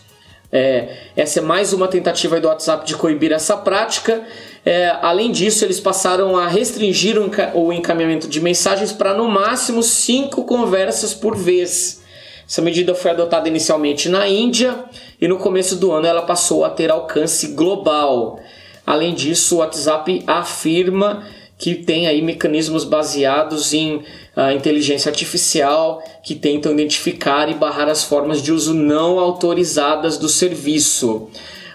É, 0.52 0.96
essa 1.16 1.40
é 1.40 1.42
mais 1.42 1.74
uma 1.74 1.88
tentativa 1.88 2.40
do 2.40 2.48
WhatsApp 2.48 2.86
de 2.86 2.96
coibir 2.96 3.32
essa 3.32 3.58
prática. 3.58 4.26
É, 4.66 4.96
além 5.02 5.32
disso, 5.32 5.66
eles 5.66 5.80
passaram 5.80 6.38
a 6.38 6.48
restringir 6.48 7.18
o 7.54 7.74
encaminhamento 7.74 8.28
de 8.28 8.40
mensagens 8.40 8.92
para 8.92 9.14
no 9.14 9.28
máximo 9.28 9.84
cinco 9.84 10.46
conversas 10.46 11.14
por 11.14 11.36
vez. 11.36 12.02
Essa 12.48 12.62
medida 12.62 12.96
foi 12.96 13.12
adotada 13.12 13.50
inicialmente 13.50 14.08
na 14.08 14.26
Índia 14.28 14.86
e 15.20 15.28
no 15.28 15.38
começo 15.38 15.76
do 15.76 15.92
ano 15.92 16.08
ela 16.08 16.22
passou 16.22 16.64
a 16.64 16.70
ter 16.70 16.90
alcance 16.90 17.48
global. 17.48 18.40
Além 18.86 19.14
disso, 19.14 19.56
o 19.56 19.60
WhatsApp 19.60 20.24
afirma 20.26 21.28
que 21.58 21.76
tem 21.76 22.08
aí 22.08 22.22
mecanismos 22.22 22.86
baseados 22.86 23.74
em 23.74 24.02
uh, 24.38 24.56
inteligência 24.56 25.10
artificial 25.10 26.04
que 26.24 26.36
tentam 26.36 26.72
identificar 26.72 27.50
e 27.50 27.56
barrar 27.56 27.90
as 27.90 28.04
formas 28.04 28.42
de 28.42 28.54
uso 28.54 28.76
não 28.76 29.18
autorizadas 29.18 30.18
do 30.18 30.30
serviço. 30.30 31.28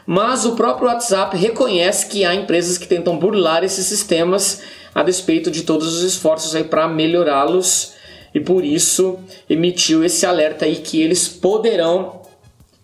Mas 0.06 0.46
o 0.46 0.52
próprio 0.52 0.86
WhatsApp 0.86 1.36
reconhece 1.36 2.06
que 2.06 2.24
há 2.24 2.34
empresas 2.34 2.78
que 2.78 2.86
tentam 2.86 3.18
burlar 3.18 3.64
esses 3.64 3.86
sistemas 3.86 4.62
a 4.94 5.02
despeito 5.02 5.50
de 5.50 5.62
todos 5.62 5.94
os 5.94 6.02
esforços 6.04 6.54
aí 6.54 6.64
para 6.64 6.86
melhorá-los 6.86 7.94
e 8.34 8.40
por 8.40 8.64
isso 8.64 9.18
emitiu 9.48 10.04
esse 10.04 10.24
alerta 10.24 10.64
aí 10.64 10.76
que 10.76 11.00
eles 11.00 11.28
poderão 11.28 12.22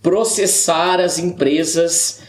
processar 0.02 1.00
as 1.00 1.18
empresas 1.18 2.20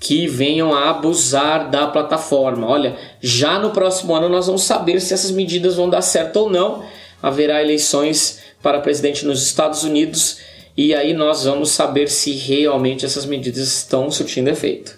que 0.00 0.26
venham 0.26 0.72
a 0.72 0.90
abusar 0.90 1.70
da 1.70 1.86
plataforma. 1.88 2.66
Olha, 2.68 2.96
já 3.20 3.58
no 3.58 3.70
próximo 3.70 4.14
ano 4.14 4.28
nós 4.28 4.46
vamos 4.46 4.62
saber 4.62 5.00
se 5.00 5.12
essas 5.12 5.30
medidas 5.30 5.74
vão 5.74 5.90
dar 5.90 6.02
certo 6.02 6.36
ou 6.36 6.50
não. 6.50 6.84
Haverá 7.22 7.62
eleições 7.62 8.40
para 8.62 8.80
presidente 8.80 9.26
nos 9.26 9.42
Estados 9.42 9.84
Unidos 9.84 10.38
e 10.76 10.94
aí 10.94 11.12
nós 11.12 11.44
vamos 11.44 11.70
saber 11.70 12.08
se 12.08 12.32
realmente 12.32 13.04
essas 13.04 13.26
medidas 13.26 13.66
estão 13.66 14.10
surtindo 14.10 14.48
efeito. 14.48 14.96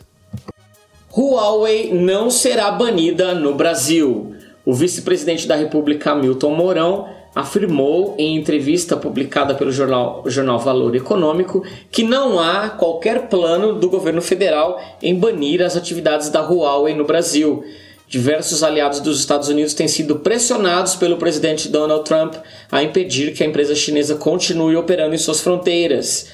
Huawei 1.16 1.92
não 1.92 2.30
será 2.30 2.70
banida 2.70 3.34
no 3.34 3.54
Brasil. 3.54 4.34
O 4.64 4.74
vice-presidente 4.74 5.46
da 5.46 5.56
República, 5.56 6.14
Milton 6.14 6.54
Mourão, 6.54 7.08
afirmou 7.34 8.14
em 8.18 8.36
entrevista 8.36 8.96
publicada 8.96 9.54
pelo 9.54 9.72
jornal, 9.72 10.22
jornal 10.26 10.58
Valor 10.58 10.94
Econômico 10.94 11.64
que 11.90 12.02
não 12.02 12.38
há 12.38 12.70
qualquer 12.70 13.28
plano 13.28 13.74
do 13.74 13.88
governo 13.88 14.20
federal 14.20 14.80
em 15.02 15.14
banir 15.14 15.62
as 15.62 15.76
atividades 15.76 16.28
da 16.28 16.40
Huawei 16.40 16.94
no 16.94 17.04
Brasil. 17.04 17.64
Diversos 18.10 18.64
aliados 18.64 18.98
dos 18.98 19.20
Estados 19.20 19.48
Unidos 19.48 19.72
têm 19.72 19.86
sido 19.86 20.16
pressionados 20.16 20.96
pelo 20.96 21.16
presidente 21.16 21.68
Donald 21.68 22.04
Trump 22.04 22.34
a 22.70 22.82
impedir 22.82 23.32
que 23.32 23.42
a 23.42 23.46
empresa 23.46 23.74
chinesa 23.74 24.16
continue 24.16 24.74
operando 24.76 25.14
em 25.14 25.18
suas 25.18 25.40
fronteiras. 25.40 26.26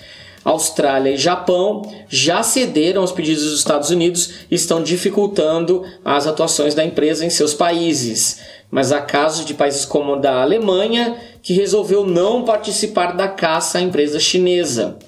Austrália 0.42 1.10
e 1.10 1.16
Japão 1.16 1.82
já 2.08 2.42
cederam 2.42 3.02
aos 3.02 3.12
pedidos 3.12 3.44
dos 3.44 3.58
Estados 3.58 3.90
Unidos 3.90 4.30
e 4.50 4.54
estão 4.54 4.82
dificultando 4.82 5.84
as 6.02 6.26
atuações 6.26 6.74
da 6.74 6.84
empresa 6.84 7.26
em 7.26 7.30
seus 7.30 7.52
países 7.52 8.40
mas 8.70 8.92
há 8.92 9.00
casos 9.00 9.44
de 9.44 9.54
países 9.54 9.84
como 9.84 10.14
o 10.14 10.20
da 10.20 10.42
Alemanha 10.42 11.16
que 11.42 11.52
resolveu 11.52 12.04
não 12.04 12.44
participar 12.44 13.12
da 13.16 13.28
caça 13.28 13.78
à 13.78 13.80
empresa 13.80 14.18
chinesa. 14.18 14.98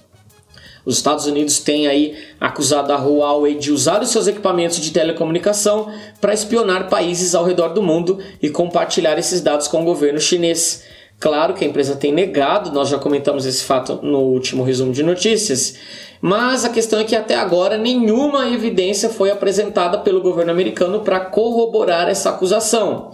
Os 0.88 0.96
Estados 0.96 1.26
Unidos 1.26 1.58
têm 1.58 1.86
aí 1.86 2.16
acusado 2.40 2.94
a 2.94 2.96
Huawei 2.96 3.56
de 3.56 3.70
usar 3.70 4.00
os 4.00 4.08
seus 4.08 4.26
equipamentos 4.26 4.80
de 4.80 4.90
telecomunicação 4.90 5.92
para 6.18 6.32
espionar 6.32 6.88
países 6.88 7.34
ao 7.34 7.44
redor 7.44 7.74
do 7.74 7.82
mundo 7.82 8.18
e 8.40 8.48
compartilhar 8.48 9.18
esses 9.18 9.42
dados 9.42 9.68
com 9.68 9.82
o 9.82 9.84
governo 9.84 10.18
chinês. 10.18 10.82
Claro 11.20 11.52
que 11.52 11.62
a 11.62 11.68
empresa 11.68 11.94
tem 11.94 12.10
negado, 12.10 12.72
nós 12.72 12.88
já 12.88 12.96
comentamos 12.96 13.44
esse 13.44 13.64
fato 13.64 14.00
no 14.02 14.20
último 14.20 14.64
resumo 14.64 14.90
de 14.90 15.02
notícias, 15.02 15.74
mas 16.22 16.64
a 16.64 16.70
questão 16.70 16.98
é 16.98 17.04
que 17.04 17.14
até 17.14 17.34
agora 17.34 17.76
nenhuma 17.76 18.48
evidência 18.48 19.10
foi 19.10 19.30
apresentada 19.30 19.98
pelo 19.98 20.22
governo 20.22 20.52
americano 20.52 21.00
para 21.00 21.20
corroborar 21.20 22.08
essa 22.08 22.30
acusação. 22.30 23.12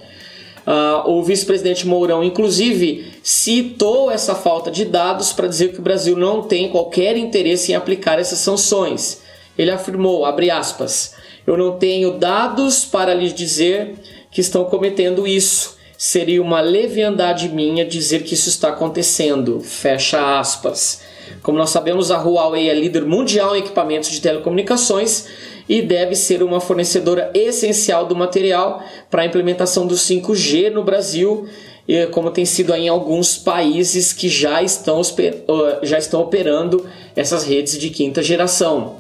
Uh, 0.66 1.11
o 1.11 1.22
vice-presidente 1.22 1.87
Mourão, 1.87 2.24
inclusive, 2.24 3.12
citou 3.22 4.11
essa 4.11 4.35
falta 4.35 4.70
de 4.70 4.85
dados 4.85 5.33
para 5.33 5.46
dizer 5.46 5.72
que 5.72 5.79
o 5.79 5.83
Brasil 5.83 6.16
não 6.16 6.42
tem 6.42 6.70
qualquer 6.70 7.16
interesse 7.16 7.72
em 7.72 7.74
aplicar 7.74 8.18
essas 8.18 8.38
sanções. 8.38 9.20
Ele 9.59 9.70
afirmou, 9.70 10.24
abre 10.24 10.50
aspas, 10.50 11.14
eu 11.46 11.57
não 11.57 11.79
tenho 11.79 12.12
dados 12.18 12.85
para 12.85 13.12
lhes 13.12 13.35
dizer 13.35 13.94
que 14.31 14.40
estão 14.40 14.64
cometendo 14.64 15.27
isso. 15.27 15.77
Seria 15.98 16.42
uma 16.42 16.61
leviandade 16.61 17.48
minha 17.48 17.85
dizer 17.85 18.24
que 18.24 18.35
isso 18.35 18.48
está 18.48 18.70
acontecendo. 18.70 19.61
Fecha 19.61 20.38
aspas. 20.38 21.03
Como 21.42 21.59
nós 21.59 21.70
sabemos, 21.70 22.11
a 22.11 22.18
Huawei 22.18 22.68
é 22.68 22.74
líder 22.74 23.05
mundial 23.05 23.55
em 23.55 23.61
equipamentos 23.61 24.11
de 24.11 24.20
telecomunicações 24.20 25.27
e 25.68 25.83
deve 25.83 26.14
ser 26.14 26.42
uma 26.42 26.61
fornecedora 26.61 27.31
essencial 27.35 28.07
do 28.07 28.14
material 28.14 28.83
para 29.11 29.22
a 29.22 29.27
implementação 29.27 29.87
do 29.87 29.94
5G 29.94 30.70
no 30.70 30.85
Brasil, 30.85 31.46
como 32.12 32.31
tem 32.31 32.44
sido 32.44 32.74
em 32.74 32.88
alguns 32.88 33.37
países 33.37 34.12
que 34.12 34.29
já 34.29 34.62
estão, 34.62 35.00
já 35.83 35.98
estão 35.98 36.20
operando 36.20 36.87
essas 37.14 37.44
redes 37.44 37.79
de 37.79 37.90
quinta 37.90 38.22
geração. 38.22 38.96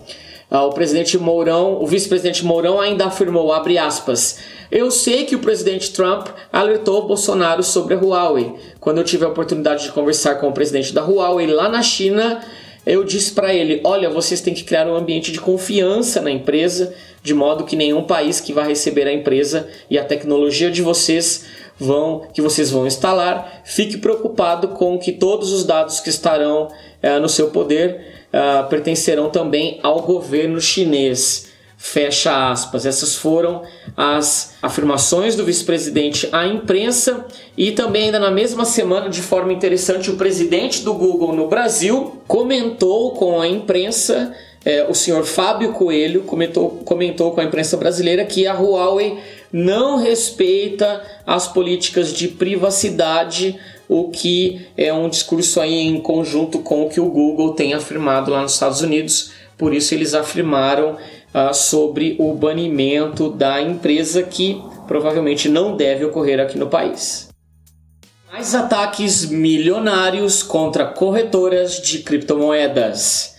Ah, 0.50 0.64
o 0.64 0.72
presidente 0.72 1.18
Mourão, 1.18 1.82
o 1.82 1.86
vice-presidente 1.86 2.44
Mourão 2.44 2.80
ainda 2.80 3.06
afirmou, 3.06 3.52
abre 3.52 3.78
aspas, 3.78 4.38
eu 4.70 4.90
sei 4.90 5.24
que 5.24 5.34
o 5.34 5.40
presidente 5.40 5.92
Trump 5.92 6.28
alertou 6.52 7.06
Bolsonaro 7.06 7.62
sobre 7.62 7.94
a 7.94 7.98
Huawei. 7.98 8.54
Quando 8.78 8.98
eu 8.98 9.04
tive 9.04 9.24
a 9.24 9.28
oportunidade 9.28 9.84
de 9.84 9.92
conversar 9.92 10.36
com 10.36 10.48
o 10.48 10.52
presidente 10.52 10.92
da 10.92 11.02
Huawei 11.02 11.46
lá 11.46 11.68
na 11.68 11.82
China, 11.82 12.40
eu 12.86 13.04
disse 13.04 13.32
para 13.32 13.54
ele: 13.54 13.80
olha, 13.84 14.10
vocês 14.10 14.40
têm 14.40 14.54
que 14.54 14.64
criar 14.64 14.86
um 14.86 14.94
ambiente 14.94 15.32
de 15.32 15.40
confiança 15.40 16.20
na 16.20 16.30
empresa, 16.30 16.94
de 17.22 17.32
modo 17.32 17.64
que 17.64 17.76
nenhum 17.76 18.04
país 18.04 18.40
que 18.40 18.52
vai 18.52 18.66
receber 18.66 19.06
a 19.06 19.12
empresa 19.12 19.68
e 19.88 19.98
a 19.98 20.04
tecnologia 20.04 20.70
de 20.70 20.82
vocês 20.82 21.44
vão 21.78 22.28
que 22.32 22.40
vocês 22.40 22.70
vão 22.70 22.86
instalar 22.86 23.62
fique 23.64 23.98
preocupado 23.98 24.68
com 24.68 24.96
que 24.96 25.10
todos 25.10 25.52
os 25.52 25.64
dados 25.64 25.98
que 25.98 26.08
estarão 26.08 26.68
é, 27.02 27.18
no 27.18 27.28
seu 27.28 27.50
poder 27.50 28.26
é, 28.32 28.62
pertencerão 28.64 29.30
também 29.30 29.78
ao 29.82 30.02
governo 30.02 30.60
chinês. 30.60 31.52
Fecha 31.76 32.50
aspas. 32.50 32.86
Essas 32.86 33.14
foram 33.14 33.62
as 33.96 34.54
afirmações 34.60 35.36
do 35.36 35.44
vice-presidente 35.44 36.28
à 36.32 36.46
imprensa 36.46 37.26
e 37.56 37.72
também 37.72 38.06
ainda 38.06 38.18
na 38.18 38.30
mesma 38.30 38.64
semana, 38.64 39.08
de 39.08 39.22
forma 39.22 39.52
interessante, 39.52 40.10
o 40.10 40.16
presidente 40.16 40.82
do 40.82 40.94
Google 40.94 41.32
no 41.32 41.48
Brasil 41.48 42.20
comentou 42.26 43.12
com 43.12 43.40
a 43.40 43.46
imprensa, 43.46 44.34
é, 44.64 44.84
o 44.88 44.94
senhor 44.94 45.24
Fábio 45.24 45.72
Coelho 45.72 46.22
comentou, 46.22 46.70
comentou 46.84 47.32
com 47.32 47.40
a 47.40 47.44
imprensa 47.44 47.76
brasileira 47.76 48.24
que 48.24 48.46
a 48.46 48.54
Huawei 48.54 49.18
não 49.52 49.96
respeita 49.96 51.00
as 51.24 51.46
políticas 51.46 52.12
de 52.12 52.26
privacidade, 52.26 53.56
o 53.88 54.08
que 54.08 54.66
é 54.76 54.92
um 54.92 55.08
discurso 55.08 55.60
aí 55.60 55.74
em 55.74 56.00
conjunto 56.00 56.58
com 56.58 56.84
o 56.84 56.88
que 56.88 56.98
o 56.98 57.08
Google 57.08 57.52
tem 57.52 57.74
afirmado 57.74 58.32
lá 58.32 58.42
nos 58.42 58.54
Estados 58.54 58.80
Unidos. 58.80 59.30
Por 59.56 59.72
isso 59.72 59.94
eles 59.94 60.14
afirmaram 60.14 60.96
uh, 61.34 61.52
sobre 61.52 62.16
o 62.18 62.32
banimento 62.32 63.28
da 63.30 63.60
empresa 63.60 64.22
que 64.22 64.62
provavelmente 64.86 65.48
não 65.48 65.76
deve 65.76 66.04
ocorrer 66.04 66.38
aqui 66.38 66.56
no 66.56 66.68
país. 66.68 67.28
Mais 68.30 68.54
ataques 68.54 69.26
milionários 69.26 70.42
contra 70.42 70.86
corretoras 70.86 71.80
de 71.80 72.00
criptomoedas. 72.00 73.34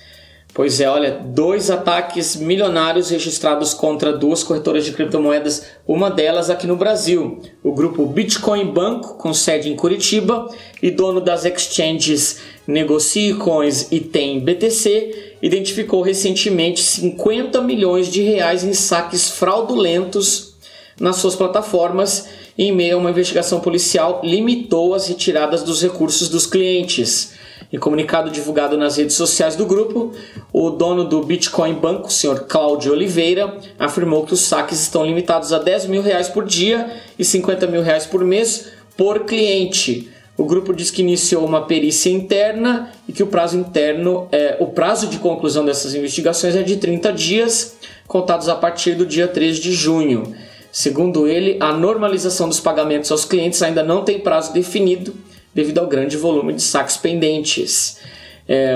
Pois 0.56 0.80
é, 0.80 0.90
olha, 0.90 1.12
dois 1.12 1.70
ataques 1.70 2.38
milionários 2.38 3.10
registrados 3.10 3.74
contra 3.74 4.14
duas 4.14 4.42
corretoras 4.42 4.86
de 4.86 4.94
criptomoedas, 4.94 5.66
uma 5.86 6.10
delas 6.10 6.50
aqui 6.50 6.66
no 6.66 6.78
Brasil. 6.78 7.42
O 7.62 7.74
grupo 7.74 8.06
Bitcoin 8.06 8.72
Banco, 8.72 9.18
com 9.18 9.34
sede 9.34 9.70
em 9.70 9.76
Curitiba 9.76 10.48
e 10.82 10.90
dono 10.90 11.20
das 11.20 11.44
exchanges 11.44 12.40
Negocie 12.66 13.34
Coins 13.34 13.92
e 13.92 14.00
Tem 14.00 14.40
BTC, 14.40 15.35
identificou 15.46 16.02
recentemente 16.02 16.82
50 16.82 17.62
milhões 17.62 18.08
de 18.08 18.24
reais 18.24 18.64
em 18.64 18.74
saques 18.74 19.30
fraudulentos 19.30 20.56
nas 21.00 21.18
suas 21.18 21.36
plataformas 21.36 22.28
em 22.58 22.72
meio 22.72 22.96
a 22.96 23.00
uma 23.00 23.12
investigação 23.12 23.60
policial 23.60 24.22
limitou 24.24 24.96
as 24.96 25.08
retiradas 25.08 25.62
dos 25.62 25.84
recursos 25.84 26.30
dos 26.30 26.48
clientes. 26.48 27.34
Em 27.72 27.78
comunicado 27.78 28.32
divulgado 28.32 28.76
nas 28.76 28.98
redes 28.98 29.16
sociais 29.16 29.56
do 29.56 29.68
grupo, 29.68 30.14
o 30.52 30.72
dono 30.72 31.04
do 31.04 31.22
Bitcoin 31.22 31.74
Banco, 31.76 32.08
o 32.08 32.12
Sr. 32.12 32.46
Cláudio 32.48 32.94
Oliveira, 32.94 33.56
afirmou 33.78 34.26
que 34.26 34.34
os 34.34 34.42
saques 34.42 34.82
estão 34.82 35.06
limitados 35.06 35.54
a 35.54 35.60
10 35.60 35.86
mil 35.88 36.02
reais 36.02 36.28
por 36.28 36.44
dia 36.44 36.90
e 37.20 37.26
50 37.26 37.68
mil 37.68 37.84
reais 37.84 38.08
por 38.08 38.24
mês, 38.24 38.72
por 38.98 39.26
cliente. 39.26 40.10
O 40.38 40.43
grupo 40.43 40.74
diz 40.74 40.91
que 40.91 41.02
iniciou 41.02 41.45
uma 41.45 41.62
perícia 41.62 42.10
interna 42.10 42.91
e 43.08 43.13
que 43.13 43.24
o 43.24 43.28
prazo 43.28 43.58
interno, 43.58 44.28
é, 44.32 44.58
o 44.60 44.67
prazo 44.67 45.08
de 45.08 45.17
conclusão 45.17 45.63
dessas 45.63 45.95
investigações 45.95 46.56
é 46.56 46.62
de 46.62 46.76
30 46.76 47.13
dias, 47.13 47.78
contados 48.06 48.50
a 48.50 48.56
partir 48.56 48.95
do 48.95 49.06
dia 49.06 49.28
3 49.28 49.58
de 49.58 49.71
junho. 49.71 50.36
Segundo 50.71 51.26
ele, 51.26 51.58
a 51.62 51.71
normalização 51.71 52.50
dos 52.50 52.60
pagamentos 52.60 53.10
aos 53.10 53.24
clientes 53.24 53.62
ainda 53.62 53.82
não 53.82 54.04
tem 54.04 54.19
prazo 54.19 54.52
definido 54.52 55.15
devido 55.54 55.78
ao 55.78 55.88
grande 55.88 56.17
volume 56.17 56.52
de 56.52 56.62
saques 56.62 56.98
pendentes. 56.98 58.00
É, 58.45 58.76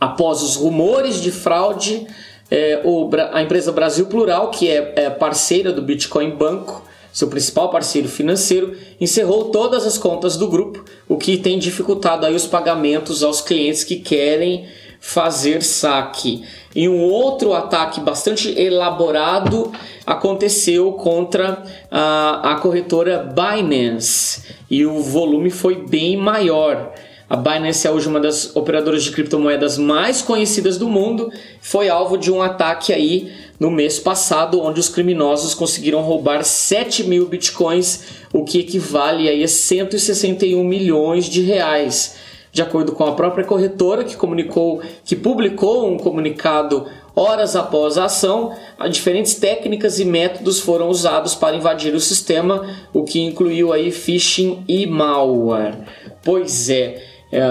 após 0.00 0.42
os 0.42 0.56
rumores 0.56 1.20
de 1.20 1.30
fraude, 1.30 2.06
é, 2.50 2.80
o, 2.84 3.10
a 3.32 3.42
empresa 3.42 3.70
Brasil 3.70 4.06
Plural, 4.06 4.50
que 4.50 4.70
é, 4.70 4.94
é 4.96 5.10
parceira 5.10 5.70
do 5.70 5.82
Bitcoin 5.82 6.30
Banco, 6.30 6.87
seu 7.12 7.28
principal 7.28 7.70
parceiro 7.70 8.08
financeiro, 8.08 8.76
encerrou 9.00 9.46
todas 9.46 9.86
as 9.86 9.98
contas 9.98 10.36
do 10.36 10.48
grupo, 10.48 10.84
o 11.08 11.16
que 11.16 11.36
tem 11.36 11.58
dificultado 11.58 12.26
aí 12.26 12.34
os 12.34 12.46
pagamentos 12.46 13.22
aos 13.22 13.40
clientes 13.40 13.84
que 13.84 13.96
querem 13.96 14.66
fazer 15.00 15.62
saque. 15.62 16.44
E 16.74 16.88
um 16.88 17.00
outro 17.00 17.54
ataque 17.54 18.00
bastante 18.00 18.50
elaborado 18.58 19.72
aconteceu 20.06 20.92
contra 20.92 21.62
a, 21.90 22.52
a 22.52 22.54
corretora 22.56 23.18
Binance 23.18 24.42
e 24.70 24.84
o 24.84 25.00
volume 25.00 25.50
foi 25.50 25.86
bem 25.86 26.16
maior. 26.16 26.92
A 27.28 27.36
Binance 27.36 27.86
é 27.86 27.90
hoje 27.90 28.08
uma 28.08 28.20
das 28.20 28.56
operadoras 28.56 29.04
de 29.04 29.10
criptomoedas 29.10 29.76
mais 29.76 30.22
conhecidas 30.22 30.78
do 30.78 30.88
mundo, 30.88 31.30
foi 31.60 31.88
alvo 31.90 32.16
de 32.16 32.32
um 32.32 32.40
ataque 32.40 32.90
aí 32.90 33.30
no 33.58 33.70
mês 33.70 33.98
passado, 33.98 34.60
onde 34.60 34.78
os 34.78 34.88
criminosos 34.88 35.54
conseguiram 35.54 36.00
roubar 36.00 36.44
7 36.44 37.04
mil 37.04 37.26
bitcoins, 37.26 38.04
o 38.32 38.44
que 38.44 38.60
equivale 38.60 39.28
a 39.28 39.48
161 39.48 40.62
milhões 40.62 41.26
de 41.26 41.42
reais. 41.42 42.16
De 42.52 42.62
acordo 42.62 42.92
com 42.92 43.04
a 43.04 43.12
própria 43.12 43.44
corretora, 43.44 44.04
que 44.04 44.16
comunicou, 44.16 44.80
que 45.04 45.14
publicou 45.14 45.88
um 45.88 45.98
comunicado 45.98 46.86
horas 47.14 47.56
após 47.56 47.98
a 47.98 48.04
ação, 48.04 48.52
diferentes 48.90 49.34
técnicas 49.34 49.98
e 49.98 50.04
métodos 50.04 50.60
foram 50.60 50.88
usados 50.88 51.34
para 51.34 51.56
invadir 51.56 51.94
o 51.94 52.00
sistema, 52.00 52.76
o 52.92 53.02
que 53.02 53.20
incluiu 53.20 53.72
aí 53.72 53.90
phishing 53.90 54.64
e 54.68 54.86
malware. 54.86 55.78
Pois 56.22 56.70
é, 56.70 57.02
é, 57.32 57.42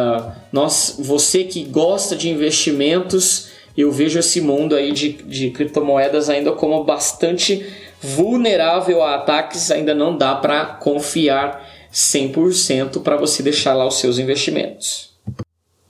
nós, 0.51 0.95
você 0.97 1.43
que 1.43 1.63
gosta 1.63 2.15
de 2.15 2.29
investimentos, 2.29 3.49
eu 3.77 3.91
vejo 3.91 4.19
esse 4.19 4.41
mundo 4.41 4.75
aí 4.75 4.91
de, 4.91 5.09
de 5.13 5.51
criptomoedas 5.51 6.29
ainda 6.29 6.51
como 6.51 6.83
bastante 6.83 7.65
vulnerável 8.01 9.03
a 9.03 9.15
ataques, 9.15 9.69
ainda 9.69 9.93
não 9.93 10.17
dá 10.17 10.35
para 10.35 10.65
confiar 10.65 11.67
100% 11.93 13.01
para 13.01 13.15
você 13.15 13.43
deixar 13.43 13.73
lá 13.73 13.85
os 13.85 13.95
seus 13.95 14.17
investimentos. 14.17 15.11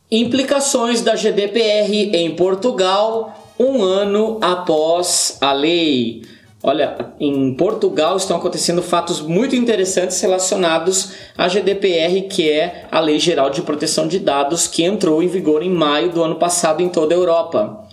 Implicações 0.10 1.02
da 1.02 1.16
GDPR 1.16 2.16
em 2.16 2.36
Portugal 2.36 3.54
um 3.60 3.82
ano 3.82 4.38
após 4.42 5.38
a 5.42 5.52
lei. 5.52 6.22
Olha, 6.68 6.98
em 7.18 7.54
Portugal 7.54 8.18
estão 8.18 8.36
acontecendo 8.36 8.84
fatos 8.84 9.22
muito 9.22 9.56
interessantes 9.56 10.20
relacionados 10.20 11.14
à 11.38 11.48
GDPR, 11.48 12.28
que 12.28 12.50
é 12.50 12.84
a 12.92 13.00
Lei 13.00 13.20
Geral 13.20 13.50
de 13.50 13.62
Proteção 13.62 14.06
de 14.06 14.20
Dados, 14.20 14.68
que 14.68 14.84
entrou 14.84 15.24
em 15.24 15.30
vigor 15.30 15.64
em 15.64 15.70
maio 15.70 16.10
do 16.10 16.22
ano 16.22 16.36
passado 16.36 16.84
em 16.84 16.90
toda 16.90 17.16
a 17.16 17.18
Europa. 17.18 17.88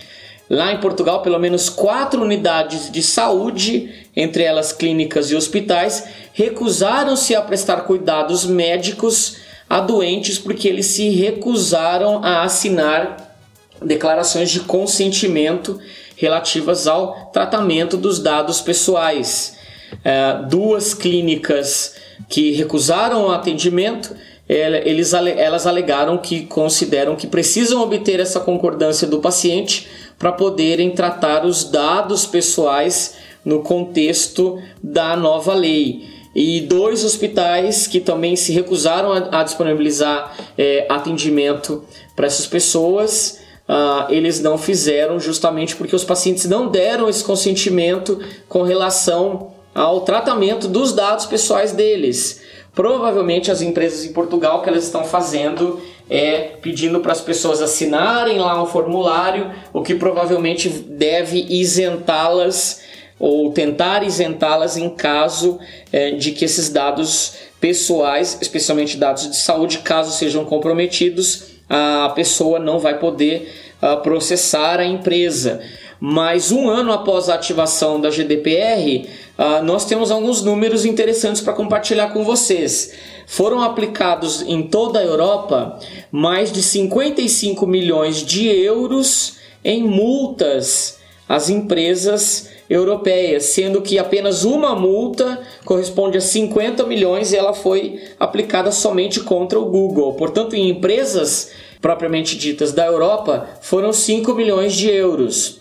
Lá 0.51 0.73
em 0.73 0.81
Portugal, 0.81 1.23
pelo 1.23 1.39
menos 1.39 1.69
quatro 1.69 2.21
unidades 2.21 2.91
de 2.91 3.01
saúde, 3.01 3.95
entre 4.17 4.43
elas 4.43 4.73
clínicas 4.73 5.31
e 5.31 5.37
hospitais, 5.37 6.09
recusaram-se 6.33 7.33
a 7.37 7.43
prestar 7.43 7.83
cuidados 7.83 8.45
médicos 8.45 9.37
a 9.71 9.79
doentes 9.79 10.37
porque 10.37 10.67
eles 10.67 10.87
se 10.87 11.11
recusaram 11.11 12.25
a 12.25 12.43
assinar 12.43 13.39
declarações 13.81 14.51
de 14.51 14.59
consentimento 14.61 15.79
relativas 16.25 16.87
ao 16.87 17.31
tratamento 17.33 17.97
dos 17.97 18.19
dados 18.19 18.61
pessoais. 18.61 19.57
É, 20.03 20.39
duas 20.49 20.95
clínicas 20.95 21.95
que 22.29 22.53
recusaram 22.53 23.27
o 23.27 23.31
atendimento, 23.31 24.15
eles, 24.49 25.13
elas 25.15 25.67
alegaram 25.67 26.19
que 26.19 26.47
consideram 26.47 27.17
que 27.17 27.27
precisam 27.27 27.83
obter 27.83 28.21
essa 28.21 28.41
concordância 28.41 29.07
do 29.07 29.19
paciente 29.19 29.87
para 30.19 30.33
poderem 30.33 30.91
tratar 30.91 31.45
os 31.45 31.65
dados 31.65 32.27
pessoais 32.27 33.15
no 33.45 33.63
contexto 33.63 34.59
da 34.83 35.17
nova 35.17 35.55
lei. 35.55 36.15
E 36.35 36.63
dois 36.63 37.05
hospitais 37.05 37.87
que 37.87 38.01
também 38.01 38.35
se 38.35 38.53
recusaram 38.53 39.13
a, 39.13 39.41
a 39.41 39.43
disponibilizar 39.45 40.35
é, 40.59 40.87
atendimento 40.89 41.85
para 42.17 42.27
essas 42.27 42.47
pessoas 42.47 43.43
uh, 43.68 44.11
eles 44.11 44.40
não 44.40 44.57
fizeram 44.57 45.18
justamente 45.18 45.77
porque 45.77 45.94
os 45.94 46.05
pacientes 46.05 46.46
não 46.46 46.68
deram 46.68 47.09
esse 47.09 47.24
consentimento 47.24 48.18
com 48.48 48.62
relação 48.62 49.53
ao 49.74 50.03
tratamento 50.03 50.68
dos 50.68 50.92
dados 50.92 51.27
pessoais 51.27 51.72
deles. 51.72 52.40
Provavelmente 52.74 53.50
as 53.50 53.62
empresas 53.62 54.05
em 54.05 54.12
Portugal 54.12 54.62
que 54.62 54.68
elas 54.68 54.85
estão 54.85 55.05
fazendo 55.05 55.81
é 56.11 56.57
pedindo 56.61 57.00
para 57.00 57.12
as 57.12 57.20
pessoas 57.20 57.62
assinarem 57.62 58.38
lá 58.38 58.62
um 58.62 58.66
formulário, 58.66 59.50
o 59.72 59.83
que 59.83 59.94
provavelmente 59.94 60.68
deve 60.68 61.46
isentá-las 61.48 62.83
ou 63.18 63.53
tentar 63.53 64.03
isentá-las 64.03 64.77
em 64.77 64.90
caso 64.90 65.59
é, 65.92 66.11
de 66.11 66.33
que 66.33 66.44
esses 66.44 66.68
dados 66.68 67.35
pessoais, 67.61 68.37
especialmente 68.40 68.98
dados 68.98 69.31
de 69.31 69.37
saúde, 69.37 69.79
caso 69.79 70.12
sejam 70.12 70.44
comprometidos, 70.44 71.54
a 71.68 72.11
pessoa 72.14 72.59
não 72.59 72.79
vai 72.79 72.98
poder 72.98 73.53
uh, 73.83 74.00
processar 74.03 74.81
a 74.81 74.85
empresa. 74.85 75.61
Mas 76.00 76.53
um 76.53 76.68
ano 76.68 76.92
após 76.92 77.29
a 77.29 77.35
ativação 77.35 78.00
da 78.00 78.11
GDPR, 78.11 79.07
uh, 79.07 79.09
ah, 79.38 79.62
nós 79.62 79.87
temos 79.87 80.11
alguns 80.11 80.42
números 80.42 80.85
interessantes 80.85 81.40
para 81.40 81.55
compartilhar 81.55 82.09
com 82.09 82.24
vocês. 82.24 82.92
Foram 83.27 83.62
aplicados 83.62 84.42
em 84.42 84.64
toda 84.64 84.98
a 84.98 85.05
Europa 85.05 85.79
mais 86.12 86.53
de 86.53 86.62
55 86.62 87.66
milhões 87.66 88.18
de 88.18 88.46
euros 88.46 89.37
em 89.64 89.83
multas 89.83 90.98
às 91.27 91.48
empresas 91.48 92.50
europeias, 92.68 93.44
sendo 93.46 93.83
que 93.83 93.98
apenas 93.98 94.44
uma 94.44 94.74
multa 94.74 95.40
corresponde 95.64 96.18
a 96.18 96.20
50 96.20 96.85
milhões 96.85 97.33
e 97.33 97.37
ela 97.37 97.53
foi 97.53 98.00
aplicada 98.18 98.72
somente 98.72 99.20
contra 99.20 99.59
o 99.59 99.66
Google. 99.66 100.14
Portanto, 100.14 100.55
em 100.57 100.70
empresas 100.70 101.53
propriamente 101.81 102.38
ditas 102.38 102.72
da 102.72 102.87
Europa, 102.87 103.46
foram 103.61 103.92
5 103.92 104.33
milhões 104.35 104.72
de 104.72 104.88
euros. 104.88 105.61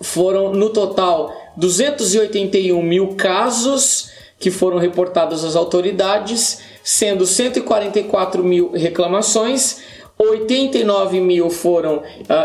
Foram 0.00 0.52
no 0.52 0.70
total 0.70 1.32
281 1.56 2.82
mil 2.82 3.14
casos 3.14 4.10
que 4.36 4.50
foram 4.50 4.78
reportados 4.78 5.44
às 5.44 5.54
autoridades, 5.54 6.60
sendo 6.82 7.24
144 7.24 8.42
mil 8.42 8.72
reclamações, 8.72 9.80
89 10.18 11.20
mil 11.20 11.48
foram 11.50 11.98
uh, 11.98 12.02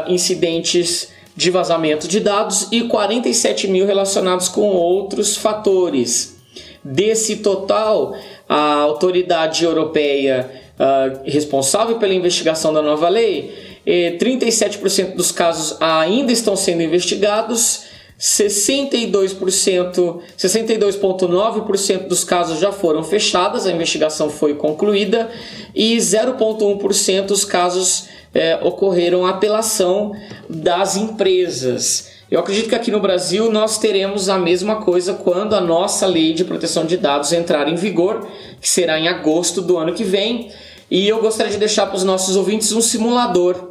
incidentes 0.08 1.10
de 1.40 1.50
vazamento 1.50 2.06
de 2.06 2.20
dados 2.20 2.68
e 2.70 2.84
47 2.84 3.70
mil 3.70 3.86
relacionados 3.86 4.50
com 4.50 4.72
outros 4.72 5.38
fatores. 5.38 6.38
Desse 6.84 7.38
total, 7.38 8.14
a 8.48 8.74
autoridade 8.74 9.64
europeia 9.64 10.52
uh, 10.76 11.22
responsável 11.24 11.98
pela 11.98 12.14
investigação 12.14 12.74
da 12.74 12.82
nova 12.82 13.08
lei, 13.08 13.80
37% 13.88 15.16
dos 15.16 15.32
casos 15.32 15.78
ainda 15.82 16.34
estão 16.34 16.58
sendo 16.58 16.84
investigados, 16.84 17.86
62%, 18.20 20.20
62,9% 20.38 22.08
dos 22.08 22.26
casos 22.26 22.60
já 22.60 22.72
foram 22.72 23.02
fechados, 23.02 23.66
a 23.66 23.72
investigação 23.72 24.30
foi 24.30 24.56
concluída, 24.56 25.32
e 25.74 25.96
0,1% 25.96 27.28
dos 27.28 27.46
casos 27.46 28.10
é, 28.34 28.60
ocorreram 28.62 29.26
apelação 29.26 30.14
das 30.50 30.98
empresas. 30.98 32.10
Eu 32.30 32.42
acredito 32.42 32.70
que 32.70 32.76
aqui 32.76 32.92
no 32.92 33.00
Brasil 33.00 33.50
nós 33.52 33.78
teremos 33.78 34.28
a 34.28 34.38
mesma 34.38 34.84
coisa 34.84 35.14
quando 35.14 35.56
a 35.56 35.62
nossa 35.62 36.06
lei 36.06 36.34
de 36.34 36.44
proteção 36.44 36.86
de 36.86 36.98
dados 36.98 37.32
entrar 37.32 37.70
em 37.70 37.76
vigor, 37.76 38.28
que 38.60 38.70
será 38.70 39.00
em 39.00 39.08
agosto 39.08 39.62
do 39.62 39.78
ano 39.78 39.94
que 39.94 40.04
vem. 40.04 40.52
E 40.92 41.08
eu 41.08 41.22
gostaria 41.22 41.52
de 41.52 41.58
deixar 41.58 41.88
para 41.88 41.96
os 41.96 42.04
nossos 42.04 42.36
ouvintes 42.36 42.72
um 42.72 42.82
simulador. 42.82 43.70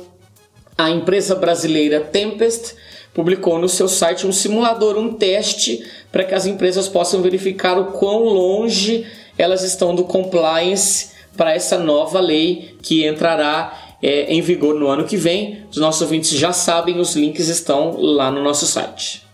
A 0.77 0.91
empresa 0.91 1.37
brasileira 1.37 2.01
Tempest 2.01 2.75
publicou 3.19 3.59
no 3.59 3.69
seu 3.69 3.89
site 3.89 4.29
um 4.29 4.33
simulador, 4.33 4.97
um 4.97 5.13
teste 5.13 5.85
para 6.13 6.23
que 6.23 6.37
as 6.37 6.47
empresas 6.47 6.87
possam 6.87 7.21
verificar 7.21 7.77
o 7.77 7.87
quão 7.87 8.23
longe 8.23 9.05
elas 9.37 9.65
estão 9.65 9.93
do 9.93 10.05
compliance 10.05 11.09
para 11.37 11.53
essa 11.53 11.77
nova 11.77 12.21
lei 12.21 12.77
que 12.81 13.05
entrará 13.05 13.97
é, 14.01 14.33
em 14.33 14.41
vigor 14.41 14.77
no 14.77 14.87
ano 14.87 15.03
que 15.03 15.17
vem. 15.17 15.65
Os 15.69 15.79
nossos 15.79 16.03
ouvintes 16.03 16.31
já 16.31 16.53
sabem, 16.53 17.01
os 17.01 17.17
links 17.17 17.49
estão 17.49 17.97
lá 17.99 18.31
no 18.31 18.41
nosso 18.41 18.67
site. 18.67 19.27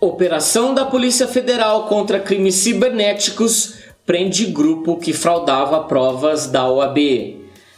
Operação 0.00 0.72
da 0.72 0.84
Polícia 0.84 1.26
Federal 1.26 1.88
contra 1.88 2.20
crimes 2.20 2.54
cibernéticos 2.54 3.74
prende 4.06 4.46
grupo 4.46 4.98
que 4.98 5.12
fraudava 5.12 5.82
provas 5.82 6.46
da 6.46 6.70
OAB. 6.70 6.98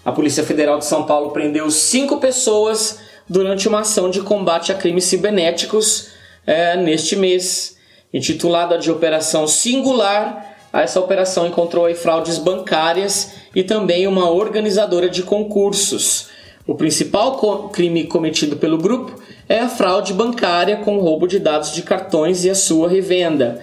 A 0.04 0.12
Polícia 0.12 0.44
Federal 0.44 0.78
de 0.78 0.84
São 0.84 1.04
Paulo 1.06 1.30
prendeu 1.30 1.70
cinco 1.70 2.18
pessoas 2.18 3.05
durante 3.28 3.68
uma 3.68 3.80
ação 3.80 4.10
de 4.10 4.20
combate 4.20 4.72
a 4.72 4.74
crimes 4.74 5.04
cibernéticos 5.04 6.08
é, 6.46 6.76
neste 6.76 7.16
mês, 7.16 7.76
intitulada 8.12 8.78
de 8.78 8.90
Operação 8.90 9.46
Singular. 9.46 10.54
Essa 10.72 11.00
operação 11.00 11.46
encontrou 11.46 11.92
fraudes 11.94 12.38
bancárias 12.38 13.32
e 13.54 13.62
também 13.62 14.06
uma 14.06 14.30
organizadora 14.30 15.08
de 15.08 15.22
concursos. 15.22 16.28
O 16.66 16.74
principal 16.74 17.36
co 17.36 17.68
crime 17.68 18.04
cometido 18.04 18.56
pelo 18.56 18.76
grupo 18.76 19.20
é 19.48 19.60
a 19.60 19.68
fraude 19.68 20.12
bancária 20.12 20.78
com 20.78 20.98
roubo 20.98 21.26
de 21.26 21.38
dados 21.38 21.72
de 21.72 21.82
cartões 21.82 22.44
e 22.44 22.50
a 22.50 22.54
sua 22.54 22.88
revenda. 22.88 23.60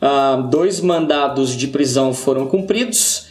Uh, 0.00 0.42
dois 0.48 0.80
mandados 0.80 1.54
de 1.54 1.68
prisão 1.68 2.12
foram 2.12 2.46
cumpridos 2.46 3.25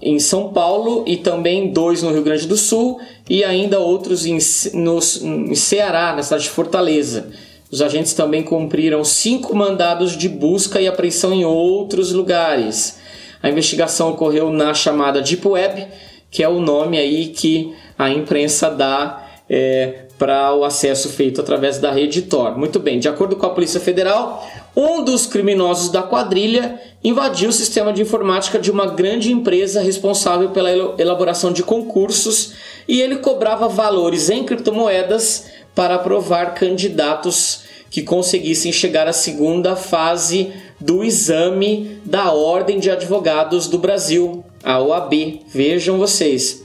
em 0.00 0.18
São 0.18 0.52
Paulo 0.52 1.04
e 1.06 1.16
também 1.16 1.72
dois 1.72 2.02
no 2.02 2.12
Rio 2.12 2.22
Grande 2.22 2.46
do 2.46 2.56
Sul 2.56 3.00
e 3.28 3.42
ainda 3.42 3.78
outros 3.78 4.24
em, 4.24 4.38
no, 4.74 4.98
em 4.98 5.54
Ceará, 5.54 6.14
na 6.14 6.22
cidade 6.22 6.44
de 6.44 6.50
Fortaleza. 6.50 7.30
Os 7.70 7.80
agentes 7.80 8.12
também 8.12 8.42
cumpriram 8.42 9.02
cinco 9.02 9.56
mandados 9.56 10.16
de 10.16 10.28
busca 10.28 10.80
e 10.80 10.86
apreensão 10.86 11.32
em 11.32 11.44
outros 11.44 12.12
lugares. 12.12 12.98
A 13.42 13.48
investigação 13.48 14.10
ocorreu 14.10 14.52
na 14.52 14.74
chamada 14.74 15.20
Deep 15.20 15.46
Web, 15.48 15.86
que 16.30 16.42
é 16.42 16.48
o 16.48 16.60
nome 16.60 16.98
aí 16.98 17.28
que 17.28 17.74
a 17.98 18.10
imprensa 18.10 18.70
dá 18.70 19.26
é, 19.48 20.06
para 20.22 20.54
o 20.54 20.62
acesso 20.62 21.08
feito 21.08 21.40
através 21.40 21.78
da 21.78 21.90
rede 21.90 22.22
Tor. 22.22 22.56
Muito 22.56 22.78
bem, 22.78 23.00
de 23.00 23.08
acordo 23.08 23.34
com 23.34 23.44
a 23.44 23.50
Polícia 23.50 23.80
Federal, 23.80 24.48
um 24.76 25.02
dos 25.02 25.26
criminosos 25.26 25.90
da 25.90 26.00
quadrilha 26.00 26.80
invadiu 27.02 27.50
o 27.50 27.52
sistema 27.52 27.92
de 27.92 28.02
informática 28.02 28.56
de 28.56 28.70
uma 28.70 28.86
grande 28.86 29.32
empresa 29.32 29.82
responsável 29.82 30.50
pela 30.50 30.70
elaboração 30.96 31.52
de 31.52 31.64
concursos 31.64 32.52
e 32.86 33.00
ele 33.00 33.16
cobrava 33.16 33.68
valores 33.68 34.30
em 34.30 34.44
criptomoedas 34.44 35.46
para 35.74 35.96
aprovar 35.96 36.54
candidatos 36.54 37.64
que 37.90 38.00
conseguissem 38.00 38.70
chegar 38.70 39.08
à 39.08 39.12
segunda 39.12 39.74
fase 39.74 40.52
do 40.78 41.02
exame 41.02 41.98
da 42.04 42.30
Ordem 42.30 42.78
de 42.78 42.92
Advogados 42.92 43.66
do 43.66 43.76
Brasil, 43.76 44.44
a 44.62 44.80
OAB. 44.80 45.40
Vejam 45.48 45.98
vocês. 45.98 46.62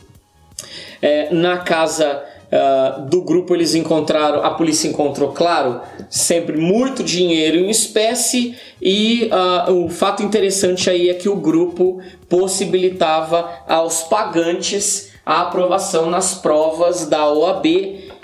É, 1.02 1.34
na 1.34 1.58
casa 1.58 2.24
uh, 2.52 3.06
do 3.08 3.22
grupo 3.22 3.56
eles 3.56 3.76
encontraram, 3.76 4.44
a 4.44 4.52
polícia 4.52 4.88
encontrou, 4.88 5.32
claro, 5.32 5.82
sempre 6.10 6.58
muito 6.58 7.04
dinheiro 7.04 7.58
em 7.58 7.70
espécie 7.70 8.56
e 8.82 9.30
uh, 9.68 9.72
o 9.74 9.90
fato 9.90 10.24
interessante 10.24 10.90
aí 10.90 11.10
é 11.10 11.14
que 11.14 11.30
o 11.30 11.36
grupo 11.36 12.02
possibilitava 12.30 13.50
aos 13.68 14.04
pagantes 14.04 15.12
a 15.26 15.42
aprovação 15.42 16.10
nas 16.10 16.36
provas 16.36 17.06
da 17.06 17.30
OAB. 17.30 17.66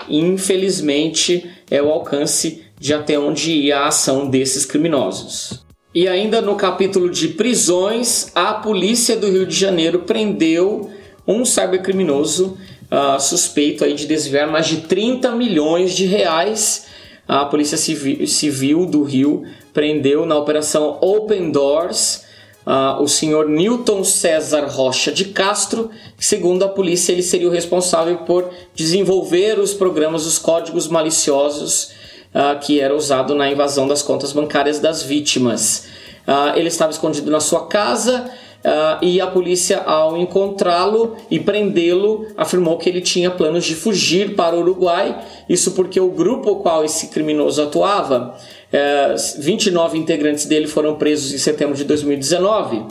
Infelizmente, 0.08 1.50
é 1.70 1.82
o 1.82 1.90
alcance 1.90 2.64
de 2.78 2.94
até 2.94 3.18
onde 3.18 3.52
ia 3.52 3.80
a 3.80 3.88
ação 3.88 4.28
desses 4.28 4.64
criminosos. 4.64 5.64
E 5.94 6.08
ainda 6.08 6.40
no 6.40 6.56
capítulo 6.56 7.08
de 7.08 7.28
prisões, 7.28 8.32
a 8.34 8.54
polícia 8.54 9.16
do 9.16 9.30
Rio 9.30 9.46
de 9.46 9.54
Janeiro 9.54 10.00
prendeu 10.00 10.90
um 11.26 11.44
cybercriminoso 11.44 12.58
uh, 12.90 13.20
suspeito 13.20 13.84
aí 13.84 13.94
de 13.94 14.06
desviar 14.06 14.50
mais 14.50 14.66
de 14.66 14.82
30 14.82 15.32
milhões 15.32 15.92
de 15.94 16.06
reais. 16.06 16.86
A 17.26 17.44
Polícia 17.46 17.78
Civil, 17.78 18.26
Civil 18.26 18.86
do 18.86 19.02
Rio 19.02 19.44
prendeu 19.72 20.26
na 20.26 20.36
operação 20.36 20.98
Open 21.00 21.50
Doors 21.50 22.24
uh, 22.66 23.02
o 23.02 23.08
senhor 23.08 23.48
Newton 23.48 24.04
César 24.04 24.66
Rocha 24.66 25.10
de 25.10 25.26
Castro, 25.26 25.90
segundo 26.18 26.64
a 26.64 26.68
polícia 26.68 27.12
ele 27.12 27.22
seria 27.22 27.48
o 27.48 27.50
responsável 27.50 28.18
por 28.18 28.50
desenvolver 28.74 29.58
os 29.58 29.72
programas, 29.72 30.26
os 30.26 30.38
códigos 30.38 30.86
maliciosos 30.88 31.92
uh, 32.34 32.58
que 32.60 32.80
era 32.80 32.94
usado 32.94 33.34
na 33.34 33.50
invasão 33.50 33.88
das 33.88 34.02
contas 34.02 34.32
bancárias 34.32 34.78
das 34.78 35.02
vítimas. 35.02 35.86
Ele 36.56 36.68
estava 36.68 36.90
escondido 36.90 37.30
na 37.30 37.38
sua 37.38 37.66
casa 37.66 38.30
Uh, 38.64 39.04
e 39.04 39.20
a 39.20 39.26
polícia, 39.26 39.82
ao 39.82 40.16
encontrá-lo 40.16 41.16
e 41.30 41.38
prendê-lo, 41.38 42.26
afirmou 42.34 42.78
que 42.78 42.88
ele 42.88 43.02
tinha 43.02 43.30
planos 43.30 43.62
de 43.66 43.74
fugir 43.74 44.34
para 44.34 44.56
o 44.56 44.60
Uruguai. 44.60 45.22
Isso 45.46 45.72
porque 45.72 46.00
o 46.00 46.08
grupo 46.08 46.48
ao 46.48 46.56
qual 46.56 46.82
esse 46.82 47.08
criminoso 47.08 47.60
atuava, 47.60 48.34
uh, 48.72 49.42
29 49.42 49.98
integrantes 49.98 50.46
dele 50.46 50.66
foram 50.66 50.96
presos 50.96 51.34
em 51.34 51.36
setembro 51.36 51.74
de 51.74 51.84
2019. 51.84 52.78
Uh, 52.78 52.86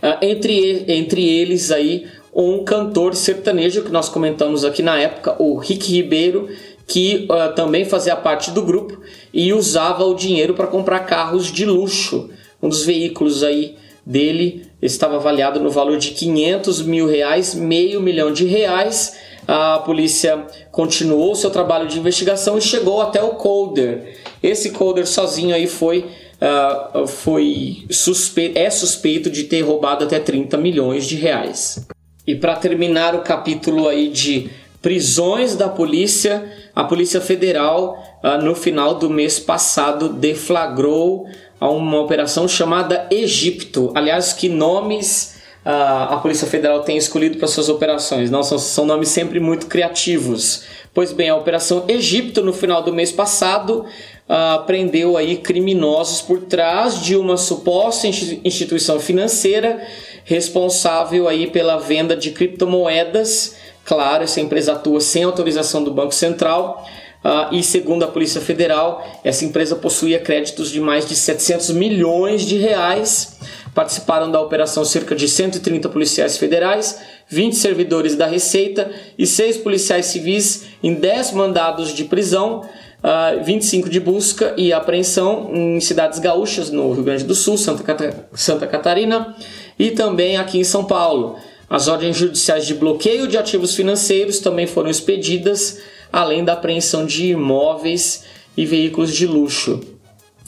ah, 0.00 0.18
entre, 0.22 0.84
entre 0.88 1.28
eles 1.28 1.70
aí 1.70 2.06
um 2.34 2.64
cantor 2.64 3.14
sertanejo 3.14 3.82
que 3.82 3.92
nós 3.92 4.08
comentamos 4.08 4.64
aqui 4.64 4.82
na 4.82 4.98
época, 4.98 5.36
o 5.38 5.58
Rick 5.58 5.92
Ribeiro, 5.92 6.48
que 6.86 7.28
uh, 7.30 7.54
também 7.54 7.84
fazia 7.84 8.16
parte 8.16 8.50
do 8.50 8.62
grupo 8.62 8.98
e 9.32 9.52
usava 9.52 10.04
o 10.04 10.14
dinheiro 10.14 10.54
para 10.54 10.66
comprar 10.66 11.00
carros 11.00 11.52
de 11.52 11.66
luxo. 11.66 12.30
Um 12.62 12.68
dos 12.68 12.82
veículos 12.82 13.42
aí 13.42 13.76
dele 14.04 14.66
estava 14.82 15.16
avaliado 15.16 15.60
no 15.60 15.70
valor 15.70 15.96
de 15.96 16.10
500 16.10 16.82
mil 16.82 17.06
reais, 17.06 17.54
meio 17.54 18.00
milhão 18.00 18.32
de 18.32 18.44
reais. 18.44 19.16
A 19.46 19.78
polícia 19.80 20.46
continuou 20.70 21.34
seu 21.34 21.50
trabalho 21.50 21.86
de 21.86 21.98
investigação 21.98 22.56
e 22.58 22.62
chegou 22.62 23.00
até 23.00 23.22
o 23.22 23.30
Colder. 23.30 24.16
Esse 24.42 24.70
Colder 24.70 25.06
sozinho 25.06 25.54
aí 25.54 25.66
foi 25.66 26.04
Uh, 26.34 27.06
foi 27.06 27.86
suspeito, 27.88 28.58
é 28.58 28.68
suspeito 28.68 29.30
de 29.30 29.44
ter 29.44 29.62
roubado 29.62 30.04
até 30.04 30.18
30 30.18 30.58
milhões 30.58 31.06
de 31.06 31.14
reais. 31.14 31.86
E 32.26 32.34
para 32.34 32.56
terminar 32.56 33.14
o 33.14 33.22
capítulo 33.22 33.88
aí 33.88 34.08
de 34.08 34.50
prisões 34.82 35.56
da 35.56 35.70
polícia, 35.70 36.44
a 36.74 36.84
Polícia 36.84 37.20
Federal 37.20 37.96
uh, 38.22 38.44
no 38.44 38.54
final 38.54 38.96
do 38.96 39.08
mês 39.08 39.38
passado 39.38 40.10
deflagrou 40.10 41.26
a 41.64 41.70
uma 41.70 41.98
operação 41.98 42.46
chamada 42.46 43.06
Egipto. 43.10 43.90
Aliás, 43.94 44.34
que 44.34 44.50
nomes 44.50 45.36
uh, 45.64 46.12
a 46.12 46.18
Polícia 46.18 46.46
Federal 46.46 46.80
tem 46.80 46.98
escolhido 46.98 47.38
para 47.38 47.48
suas 47.48 47.70
operações? 47.70 48.30
Não 48.30 48.42
são, 48.42 48.58
são 48.58 48.84
nomes 48.84 49.08
sempre 49.08 49.40
muito 49.40 49.66
criativos. 49.66 50.64
Pois 50.92 51.10
bem, 51.10 51.30
a 51.30 51.36
Operação 51.36 51.86
Egipto 51.88 52.42
no 52.42 52.52
final 52.52 52.82
do 52.82 52.92
mês 52.92 53.10
passado 53.10 53.86
uh, 54.28 54.62
prendeu 54.66 55.16
aí 55.16 55.38
criminosos 55.38 56.20
por 56.20 56.40
trás 56.42 57.00
de 57.00 57.16
uma 57.16 57.38
suposta 57.38 58.06
instituição 58.06 59.00
financeira 59.00 59.82
responsável 60.26 61.26
aí 61.26 61.46
pela 61.46 61.78
venda 61.78 62.14
de 62.14 62.32
criptomoedas. 62.32 63.56
Claro, 63.86 64.24
essa 64.24 64.38
empresa 64.38 64.74
atua 64.74 65.00
sem 65.00 65.24
autorização 65.24 65.82
do 65.82 65.90
Banco 65.90 66.12
Central 66.12 66.86
Uh, 67.24 67.54
e 67.54 67.62
segundo 67.62 68.04
a 68.04 68.08
Polícia 68.08 68.38
Federal, 68.38 69.02
essa 69.24 69.46
empresa 69.46 69.74
possuía 69.74 70.18
créditos 70.18 70.70
de 70.70 70.78
mais 70.78 71.08
de 71.08 71.16
700 71.16 71.70
milhões 71.70 72.42
de 72.42 72.58
reais. 72.58 73.38
Participaram 73.74 74.30
da 74.30 74.38
operação 74.38 74.84
cerca 74.84 75.16
de 75.16 75.26
130 75.26 75.88
policiais 75.88 76.36
federais, 76.36 77.00
20 77.26 77.56
servidores 77.56 78.14
da 78.14 78.26
Receita 78.26 78.90
e 79.18 79.26
6 79.26 79.56
policiais 79.58 80.04
civis 80.06 80.66
em 80.82 80.92
10 80.92 81.32
mandados 81.32 81.94
de 81.94 82.04
prisão, 82.04 82.60
uh, 82.60 83.42
25 83.42 83.88
de 83.88 84.00
busca 84.00 84.52
e 84.58 84.70
apreensão 84.70 85.50
em 85.54 85.80
cidades 85.80 86.18
gaúchas 86.18 86.68
no 86.68 86.92
Rio 86.92 87.04
Grande 87.04 87.24
do 87.24 87.34
Sul, 87.34 87.56
Santa, 87.56 87.82
Cata 87.82 88.28
Santa 88.34 88.66
Catarina 88.66 89.34
e 89.78 89.90
também 89.92 90.36
aqui 90.36 90.58
em 90.58 90.64
São 90.64 90.84
Paulo. 90.84 91.36
As 91.70 91.88
ordens 91.88 92.18
judiciais 92.18 92.66
de 92.66 92.74
bloqueio 92.74 93.26
de 93.26 93.38
ativos 93.38 93.74
financeiros 93.74 94.40
também 94.40 94.66
foram 94.66 94.90
expedidas 94.90 95.80
além 96.14 96.44
da 96.44 96.52
apreensão 96.52 97.04
de 97.04 97.32
imóveis 97.32 98.22
e 98.56 98.64
veículos 98.64 99.12
de 99.12 99.26
luxo. 99.26 99.80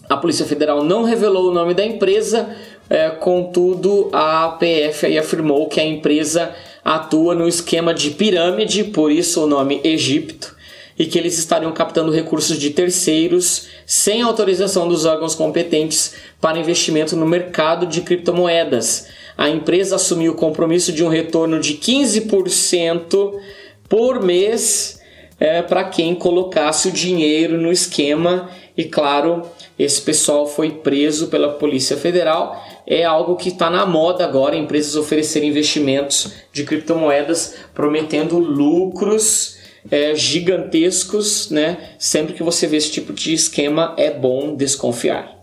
A 0.08 0.16
Polícia 0.16 0.46
Federal 0.46 0.84
não 0.84 1.02
revelou 1.02 1.50
o 1.50 1.52
nome 1.52 1.74
da 1.74 1.84
empresa, 1.84 2.54
é, 2.88 3.10
contudo, 3.10 4.08
a 4.12 4.44
APF 4.44 5.18
afirmou 5.18 5.66
que 5.66 5.80
a 5.80 5.84
empresa 5.84 6.54
atua 6.84 7.34
no 7.34 7.48
esquema 7.48 7.92
de 7.92 8.12
pirâmide, 8.12 8.84
por 8.84 9.10
isso 9.10 9.42
o 9.42 9.48
nome 9.48 9.80
Egipto, 9.82 10.54
e 10.96 11.04
que 11.04 11.18
eles 11.18 11.36
estariam 11.36 11.72
captando 11.72 12.12
recursos 12.12 12.56
de 12.60 12.70
terceiros 12.70 13.66
sem 13.84 14.22
autorização 14.22 14.86
dos 14.86 15.04
órgãos 15.04 15.34
competentes 15.34 16.14
para 16.40 16.60
investimento 16.60 17.16
no 17.16 17.26
mercado 17.26 17.86
de 17.86 18.02
criptomoedas. 18.02 19.08
A 19.36 19.50
empresa 19.50 19.96
assumiu 19.96 20.30
o 20.30 20.36
compromisso 20.36 20.92
de 20.92 21.02
um 21.02 21.08
retorno 21.08 21.58
de 21.58 21.74
15% 21.74 23.32
por 23.88 24.22
mês 24.22 24.95
é, 25.38 25.62
para 25.62 25.84
quem 25.84 26.14
colocasse 26.14 26.88
o 26.88 26.92
dinheiro 26.92 27.60
no 27.60 27.70
esquema. 27.70 28.50
E 28.76 28.84
claro, 28.84 29.42
esse 29.78 30.00
pessoal 30.00 30.46
foi 30.46 30.70
preso 30.70 31.28
pela 31.28 31.54
Polícia 31.54 31.96
Federal. 31.96 32.62
É 32.86 33.04
algo 33.04 33.36
que 33.36 33.48
está 33.48 33.68
na 33.70 33.84
moda 33.84 34.24
agora, 34.24 34.56
empresas 34.56 34.96
oferecerem 34.96 35.48
investimentos 35.48 36.32
de 36.52 36.64
criptomoedas 36.64 37.56
prometendo 37.74 38.38
lucros 38.38 39.56
é, 39.90 40.14
gigantescos, 40.14 41.50
né? 41.50 41.90
Sempre 41.98 42.34
que 42.34 42.42
você 42.42 42.66
vê 42.66 42.76
esse 42.76 42.90
tipo 42.90 43.12
de 43.12 43.34
esquema, 43.34 43.94
é 43.96 44.10
bom 44.10 44.54
desconfiar. 44.54 45.36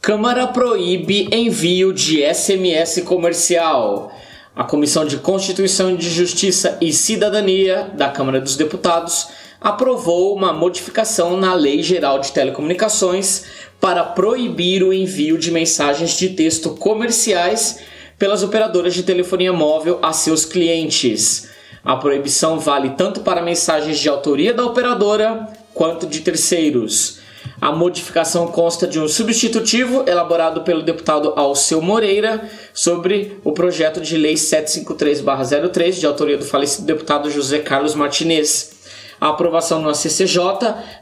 Câmara 0.00 0.46
proíbe 0.46 1.28
envio 1.32 1.92
de 1.92 2.22
SMS 2.32 3.02
comercial. 3.04 4.12
A 4.56 4.64
Comissão 4.64 5.04
de 5.04 5.18
Constituição 5.18 5.94
de 5.94 6.08
Justiça 6.08 6.78
e 6.80 6.90
Cidadania 6.90 7.90
da 7.92 8.08
Câmara 8.08 8.40
dos 8.40 8.56
Deputados 8.56 9.28
aprovou 9.60 10.34
uma 10.34 10.50
modificação 10.50 11.36
na 11.36 11.52
Lei 11.52 11.82
Geral 11.82 12.20
de 12.20 12.32
Telecomunicações 12.32 13.44
para 13.78 14.02
proibir 14.02 14.82
o 14.82 14.94
envio 14.94 15.36
de 15.36 15.50
mensagens 15.50 16.16
de 16.16 16.30
texto 16.30 16.70
comerciais 16.70 17.80
pelas 18.18 18.42
operadoras 18.42 18.94
de 18.94 19.02
telefonia 19.02 19.52
móvel 19.52 19.98
a 20.00 20.14
seus 20.14 20.46
clientes. 20.46 21.50
A 21.84 21.96
proibição 21.96 22.58
vale 22.58 22.94
tanto 22.96 23.20
para 23.20 23.42
mensagens 23.42 23.98
de 23.98 24.08
autoria 24.08 24.54
da 24.54 24.64
operadora 24.64 25.48
quanto 25.74 26.06
de 26.06 26.20
terceiros. 26.20 27.18
A 27.60 27.72
modificação 27.72 28.46
consta 28.48 28.86
de 28.86 29.00
um 29.00 29.08
substitutivo 29.08 30.04
elaborado 30.06 30.60
pelo 30.60 30.82
deputado 30.82 31.32
Alceu 31.36 31.80
Moreira 31.80 32.48
sobre 32.74 33.38
o 33.42 33.52
projeto 33.52 34.00
de 34.00 34.16
lei 34.16 34.34
753-03, 34.34 35.92
de 35.92 36.06
autoria 36.06 36.36
do 36.36 36.44
falecido 36.44 36.86
deputado 36.86 37.30
José 37.30 37.60
Carlos 37.60 37.94
Martinez. 37.94 38.72
A 39.18 39.30
aprovação 39.30 39.80
no 39.80 39.94
CCJ 39.94 40.42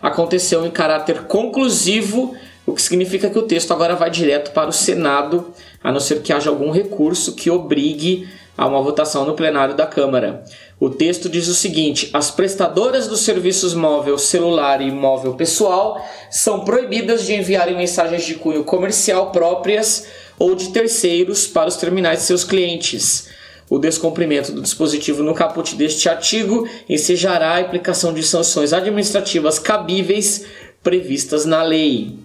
aconteceu 0.01 0.64
em 0.64 0.71
caráter 0.71 1.25
conclusivo, 1.25 2.37
o 2.64 2.73
que 2.73 2.81
significa 2.81 3.29
que 3.29 3.38
o 3.38 3.43
texto 3.43 3.73
agora 3.73 3.97
vai 3.97 4.09
direto 4.09 4.53
para 4.53 4.71
o 4.71 4.73
Senado, 4.73 5.53
a 5.83 5.90
não 5.90 5.99
ser 5.99 6.23
que 6.23 6.33
haja 6.33 6.51
algum 6.51 6.71
recurso 6.71 7.35
que 7.35 7.51
obrigue 7.51 8.29
a 8.57 8.67
uma 8.69 8.81
votação 8.81 9.25
no 9.25 9.35
plenário 9.35 9.75
da 9.75 9.87
Câmara. 9.87 10.45
O 10.85 10.90
texto 10.90 11.31
diz 11.31 11.49
o 11.49 11.55
seguinte: 11.55 12.11
as 12.12 12.31
prestadoras 12.31 13.09
dos 13.09 13.20
serviços 13.20 13.73
móvel, 13.73 14.18
celular 14.18 14.83
e 14.83 14.90
móvel 14.90 15.33
pessoal 15.33 16.07
são 16.31 16.62
proibidas 16.62 17.25
de 17.25 17.33
enviarem 17.33 17.75
mensagens 17.75 18.23
de 18.23 18.35
cunho 18.35 18.64
comercial 18.64 19.33
próprias 19.33 20.07
ou 20.38 20.55
de 20.55 20.68
terceiros 20.75 21.47
para 21.47 21.70
os 21.70 21.77
terminais 21.77 22.18
de 22.18 22.25
seus 22.27 22.44
clientes. 22.44 23.31
O 23.70 23.79
descumprimento 23.79 24.53
do 24.53 24.61
dispositivo 24.61 25.23
no 25.23 25.33
caput 25.33 25.75
deste 25.75 26.07
artigo 26.07 26.68
ensejará 26.87 27.53
a 27.53 27.61
aplicação 27.61 28.12
de 28.12 28.23
sanções 28.23 28.75
administrativas 28.75 29.59
cabíveis 29.59 30.44
previstas 30.83 31.47
na 31.47 31.62
lei. 31.62 32.18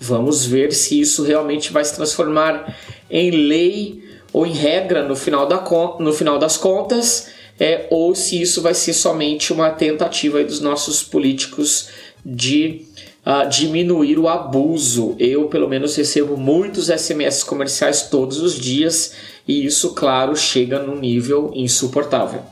Vamos 0.00 0.46
ver 0.46 0.72
se 0.72 0.98
isso 0.98 1.24
realmente 1.24 1.70
vai 1.70 1.84
se 1.84 1.94
transformar 1.94 2.74
em 3.10 3.30
lei 3.30 4.02
ou 4.32 4.46
em 4.46 4.52
regra 4.52 5.02
no 5.02 5.14
final, 5.14 5.46
da, 5.46 5.62
no 6.00 6.10
final 6.14 6.38
das 6.38 6.56
contas 6.56 7.41
é, 7.58 7.86
ou 7.90 8.14
se 8.14 8.40
isso 8.40 8.62
vai 8.62 8.74
ser 8.74 8.92
somente 8.92 9.52
uma 9.52 9.70
tentativa 9.70 10.42
dos 10.42 10.60
nossos 10.60 11.02
políticos 11.02 11.88
de 12.24 12.86
uh, 13.26 13.48
diminuir 13.48 14.18
o 14.18 14.28
abuso. 14.28 15.14
Eu, 15.18 15.48
pelo 15.48 15.68
menos, 15.68 15.96
recebo 15.96 16.36
muitos 16.36 16.86
SMS 16.86 17.42
comerciais 17.42 18.02
todos 18.02 18.40
os 18.40 18.58
dias 18.58 19.14
e 19.46 19.64
isso, 19.66 19.94
claro, 19.94 20.36
chega 20.36 20.78
num 20.78 20.98
nível 20.98 21.52
insuportável. 21.54 22.42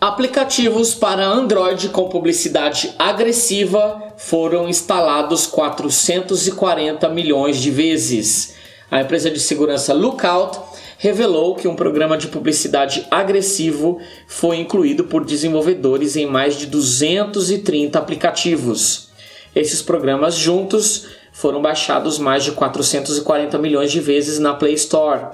Aplicativos 0.00 0.94
para 0.94 1.26
Android 1.26 1.88
com 1.88 2.08
publicidade 2.08 2.94
agressiva 2.96 4.14
foram 4.16 4.68
instalados 4.68 5.44
440 5.46 7.08
milhões 7.08 7.60
de 7.60 7.68
vezes. 7.72 8.54
A 8.88 9.00
empresa 9.00 9.28
de 9.28 9.40
segurança 9.40 9.92
Lookout 9.92 10.60
revelou 10.98 11.54
que 11.54 11.68
um 11.68 11.76
programa 11.76 12.18
de 12.18 12.26
publicidade 12.26 13.06
agressivo 13.08 14.00
foi 14.26 14.56
incluído 14.56 15.04
por 15.04 15.24
desenvolvedores 15.24 16.16
em 16.16 16.26
mais 16.26 16.56
de 16.56 16.66
230 16.66 17.96
aplicativos. 17.96 19.08
Esses 19.54 19.80
programas 19.80 20.34
juntos 20.34 21.06
foram 21.32 21.62
baixados 21.62 22.18
mais 22.18 22.42
de 22.42 22.50
440 22.50 23.56
milhões 23.58 23.92
de 23.92 24.00
vezes 24.00 24.40
na 24.40 24.54
Play 24.54 24.74
Store. 24.74 25.26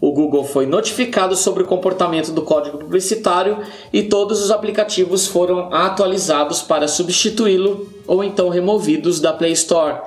O 0.00 0.12
Google 0.12 0.44
foi 0.44 0.66
notificado 0.66 1.36
sobre 1.36 1.62
o 1.62 1.66
comportamento 1.66 2.32
do 2.32 2.42
código 2.42 2.78
publicitário 2.78 3.58
e 3.92 4.02
todos 4.02 4.42
os 4.42 4.50
aplicativos 4.50 5.26
foram 5.26 5.72
atualizados 5.72 6.62
para 6.62 6.88
substituí-lo 6.88 7.86
ou 8.06 8.24
então 8.24 8.48
removidos 8.48 9.20
da 9.20 9.32
Play 9.32 9.52
Store. 9.52 10.00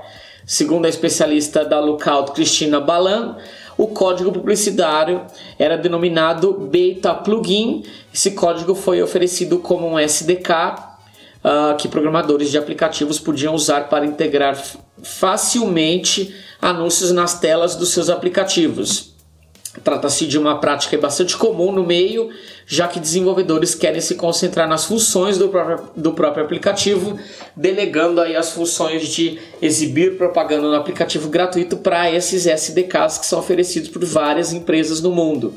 Segundo 0.45 0.85
a 0.85 0.89
especialista 0.89 1.63
da 1.63 1.79
Lookout 1.79 2.33
Cristina 2.33 2.79
Balan, 2.79 3.37
o 3.77 3.87
código 3.87 4.31
publicitário 4.31 5.21
era 5.59 5.77
denominado 5.77 6.53
Beta 6.53 7.13
Plugin. 7.13 7.83
Esse 8.13 8.31
código 8.31 8.75
foi 8.75 9.01
oferecido 9.01 9.59
como 9.59 9.87
um 9.87 9.99
SDK 9.99 10.49
uh, 10.49 10.93
ah, 11.43 11.75
que 11.77 11.87
programadores 11.87 12.51
de 12.51 12.57
aplicativos 12.57 13.19
podiam 13.19 13.53
usar 13.53 13.89
para 13.89 14.05
integrar 14.05 14.57
facilmente 15.03 16.33
anúncios 16.61 17.11
nas 17.11 17.39
telas 17.39 17.75
dos 17.75 17.89
seus 17.89 18.09
aplicativos. 18.09 19.14
Trata-se 19.83 20.25
de 20.25 20.37
uma 20.37 20.59
prática 20.59 20.97
bastante 20.97 21.35
comum 21.35 21.71
no 21.71 21.85
meio, 21.85 22.29
já 22.65 22.87
que 22.87 22.99
desenvolvedores 22.99 23.75
querem 23.75 23.99
se 23.99 24.15
concentrar 24.15 24.67
nas 24.69 24.85
funções 24.85 25.37
do 25.37 25.49
próprio, 25.49 25.89
do 25.95 26.13
próprio 26.13 26.45
aplicativo, 26.45 27.19
delegando 27.55 28.21
aí 28.21 28.35
as 28.35 28.51
funções 28.51 29.07
de 29.07 29.37
exibir 29.61 30.17
propaganda 30.17 30.69
no 30.69 30.75
aplicativo 30.75 31.29
gratuito 31.29 31.77
para 31.77 32.09
esses 32.09 32.45
SDKs 32.45 33.17
que 33.17 33.25
são 33.25 33.39
oferecidos 33.39 33.89
por 33.89 34.03
várias 34.05 34.53
empresas 34.53 35.01
no 35.01 35.11
mundo. 35.11 35.53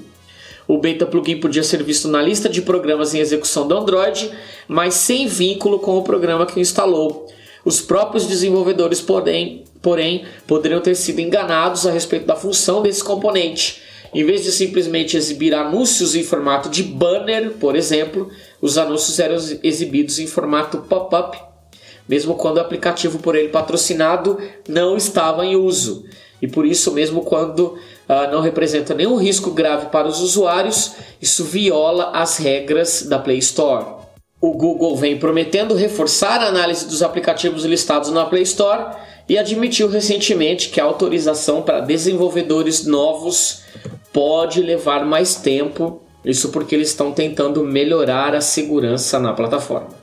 O 0.66 0.78
Beta 0.78 1.06
Plugin 1.06 1.40
podia 1.40 1.62
ser 1.62 1.82
visto 1.82 2.08
na 2.08 2.20
lista 2.20 2.48
de 2.48 2.60
programas 2.60 3.14
em 3.14 3.20
execução 3.20 3.66
do 3.66 3.76
Android, 3.76 4.30
mas 4.66 4.94
sem 4.94 5.26
vínculo 5.26 5.78
com 5.78 5.96
o 5.96 6.02
programa 6.02 6.44
que 6.44 6.58
o 6.58 6.60
instalou. 6.60 7.26
Os 7.64 7.80
próprios 7.80 8.26
desenvolvedores, 8.26 9.00
porém, 9.00 9.64
porém, 9.80 10.24
poderiam 10.46 10.80
ter 10.80 10.94
sido 10.94 11.20
enganados 11.20 11.86
a 11.86 11.90
respeito 11.90 12.26
da 12.26 12.36
função 12.36 12.82
desse 12.82 13.02
componente 13.02 13.87
em 14.14 14.24
vez 14.24 14.42
de 14.42 14.52
simplesmente 14.52 15.16
exibir 15.16 15.54
anúncios 15.54 16.14
em 16.14 16.22
formato 16.22 16.68
de 16.68 16.82
banner, 16.82 17.52
por 17.52 17.76
exemplo, 17.76 18.30
os 18.60 18.78
anúncios 18.78 19.18
eram 19.18 19.36
exibidos 19.62 20.18
em 20.18 20.26
formato 20.26 20.78
pop-up, 20.78 21.38
mesmo 22.08 22.34
quando 22.34 22.56
o 22.56 22.60
aplicativo 22.60 23.18
por 23.18 23.36
ele 23.36 23.48
patrocinado 23.48 24.38
não 24.66 24.96
estava 24.96 25.44
em 25.44 25.56
uso. 25.56 26.04
E 26.40 26.46
por 26.46 26.64
isso, 26.64 26.92
mesmo 26.92 27.22
quando 27.22 27.62
uh, 27.64 28.30
não 28.30 28.40
representa 28.40 28.94
nenhum 28.94 29.16
risco 29.16 29.50
grave 29.50 29.86
para 29.86 30.08
os 30.08 30.20
usuários, 30.20 30.92
isso 31.20 31.44
viola 31.44 32.12
as 32.14 32.38
regras 32.38 33.02
da 33.02 33.18
Play 33.18 33.38
Store. 33.38 33.98
O 34.40 34.52
Google 34.52 34.96
vem 34.96 35.18
prometendo 35.18 35.74
reforçar 35.74 36.40
a 36.40 36.46
análise 36.46 36.86
dos 36.86 37.02
aplicativos 37.02 37.64
listados 37.64 38.10
na 38.10 38.24
Play 38.24 38.44
Store 38.44 38.96
e 39.28 39.36
admitiu 39.36 39.88
recentemente 39.88 40.68
que 40.68 40.80
a 40.80 40.84
autorização 40.84 41.60
para 41.60 41.80
desenvolvedores 41.80 42.86
novos 42.86 43.62
pode 44.12 44.62
levar 44.62 45.04
mais 45.04 45.36
tempo, 45.36 46.02
isso 46.24 46.50
porque 46.50 46.74
eles 46.74 46.88
estão 46.88 47.12
tentando 47.12 47.64
melhorar 47.64 48.34
a 48.34 48.40
segurança 48.40 49.18
na 49.18 49.32
plataforma. 49.32 49.98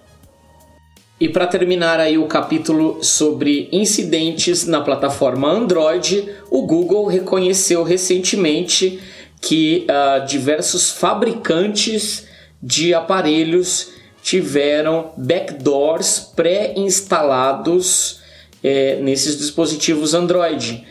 E 1.20 1.30
para 1.30 1.48
terminar 1.48 2.00
aí 2.00 2.18
o 2.18 2.28
capítulo 2.28 3.02
sobre 3.02 3.70
incidentes 3.72 4.66
na 4.66 4.82
plataforma 4.82 5.50
Android, 5.50 6.30
o 6.52 6.64
Google 6.64 7.06
reconheceu 7.06 7.84
recentemente 7.84 9.00
que 9.40 9.88
uh, 9.90 10.26
diversos 10.26 10.92
fabricantes 10.92 12.28
de 12.62 12.94
aparelhos 12.94 13.92
tiveram 14.22 15.12
backdoors 15.16 16.20
pré-instalados 16.36 18.20
eh, 18.64 18.98
nesses 19.00 19.38
dispositivos 19.38 20.16
Android. 20.16 20.84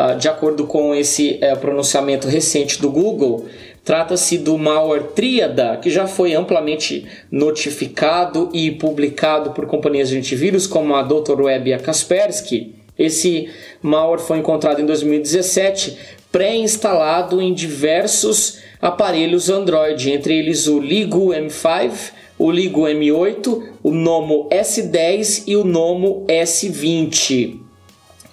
Ah, 0.00 0.14
de 0.14 0.28
acordo 0.28 0.64
com 0.64 0.94
esse 0.94 1.38
eh, 1.40 1.56
pronunciamento 1.56 2.28
recente 2.28 2.80
do 2.80 2.88
Google, 2.88 3.46
trata-se 3.84 4.38
do 4.38 4.56
malware 4.56 5.08
Tríada, 5.12 5.76
que 5.76 5.90
já 5.90 6.06
foi 6.06 6.34
amplamente 6.34 7.04
notificado 7.32 8.48
e 8.54 8.70
publicado 8.70 9.50
por 9.50 9.66
companhias 9.66 10.08
de 10.08 10.16
antivírus 10.16 10.68
como 10.68 10.94
a 10.94 11.02
Dr. 11.02 11.42
E 11.66 11.72
a 11.72 11.80
Kaspersky. 11.80 12.76
Esse 12.96 13.50
malware 13.82 14.20
foi 14.20 14.38
encontrado 14.38 14.80
em 14.80 14.86
2017, 14.86 15.98
pré-instalado 16.30 17.42
em 17.42 17.52
diversos 17.52 18.60
aparelhos 18.80 19.50
Android, 19.50 20.12
entre 20.12 20.38
eles 20.38 20.68
o 20.68 20.78
Ligo 20.78 21.30
M5, 21.30 22.12
o 22.38 22.52
Ligo 22.52 22.82
M8, 22.82 23.62
o 23.82 23.90
Nomo 23.90 24.48
S10 24.48 25.42
e 25.48 25.56
o 25.56 25.64
Nomo 25.64 26.24
S20. 26.28 27.66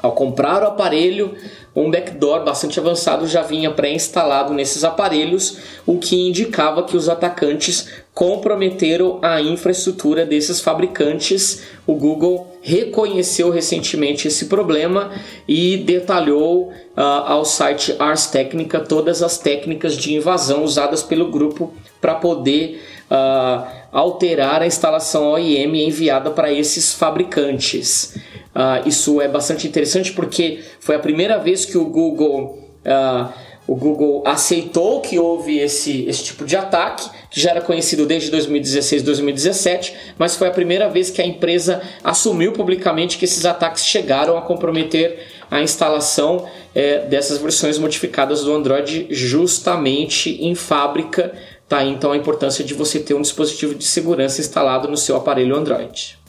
Ao 0.06 0.12
comprar 0.12 0.62
o 0.62 0.68
aparelho, 0.68 1.34
um 1.76 1.90
backdoor 1.90 2.44
bastante 2.44 2.80
avançado 2.80 3.26
já 3.26 3.42
vinha 3.42 3.72
pré-instalado 3.72 4.54
nesses 4.54 4.84
aparelhos, 4.84 5.58
o 5.84 5.98
que 5.98 6.28
indicava 6.28 6.84
que 6.84 6.96
os 6.96 7.10
atacantes 7.10 7.90
comprometeram 8.14 9.18
a 9.24 9.42
infraestrutura 9.42 10.24
desses 10.24 10.62
fabricantes. 10.62 11.64
O 11.88 11.96
Google 11.96 12.56
reconheceu 12.62 13.50
recentemente 13.50 14.28
esse 14.28 14.46
problema 14.46 15.10
e 15.48 15.78
detalhou 15.78 16.68
uh, 16.70 17.02
ao 17.02 17.44
site 17.44 17.96
Ars 17.98 18.28
Technica 18.28 18.80
todas 18.80 19.24
as 19.24 19.40
técnicas 19.40 19.98
de 19.98 20.14
invasão 20.14 20.64
usadas 20.64 21.02
pelo 21.02 21.32
grupo 21.32 21.74
para 22.00 22.14
poder 22.14 22.80
uh, 23.10 23.66
alterar 23.92 24.62
a 24.62 24.68
instalação 24.68 25.32
OEM 25.32 25.88
enviada 25.88 26.30
para 26.30 26.54
esses 26.54 26.94
fabricantes. 26.94 28.16
Uh, 28.56 28.88
isso 28.88 29.20
é 29.20 29.28
bastante 29.28 29.68
interessante 29.68 30.14
porque 30.14 30.64
foi 30.80 30.96
a 30.96 31.00
primeira 31.00 31.38
vez 31.38 31.66
que 31.66 31.78
o 31.78 31.86
Google 31.86 32.58
uh, 32.86 33.34
o 33.68 33.76
Google 33.76 34.22
aceitou 34.26 35.02
que 35.02 35.18
houve 35.18 35.58
esse, 35.58 36.06
esse 36.08 36.24
tipo 36.24 36.46
de 36.46 36.56
ataque, 36.56 37.10
que 37.32 37.40
já 37.40 37.50
era 37.50 37.62
conhecido 37.62 38.06
desde 38.06 38.30
2016, 38.30 39.02
2017, 39.02 39.96
mas 40.20 40.36
foi 40.36 40.48
a 40.48 40.52
primeira 40.52 40.88
vez 40.88 41.10
que 41.10 41.22
a 41.22 41.26
empresa 41.26 41.82
assumiu 42.04 42.52
publicamente 42.54 43.18
que 43.18 43.26
esses 43.26 43.44
ataques 43.44 43.86
chegaram 43.86 44.38
a 44.38 44.42
comprometer 44.42 45.20
a 45.50 45.62
instalação 45.62 46.46
é, 46.76 47.00
dessas 47.08 47.40
versões 47.40 47.80
modificadas 47.80 48.44
do 48.44 48.54
Android 48.54 49.08
justamente 49.10 50.44
em 50.44 50.54
fábrica. 50.54 51.34
Tá 51.68 51.84
então 51.84 52.12
a 52.12 52.18
importância 52.18 52.64
de 52.64 52.76
você 52.76 53.00
ter 53.00 53.16
um 53.16 53.22
dispositivo 53.22 53.74
de 53.74 53.86
segurança 53.86 54.40
instalado 54.40 54.88
no 54.88 54.96
seu 54.98 55.16
aparelho 55.16 55.56
Android. 55.56 56.20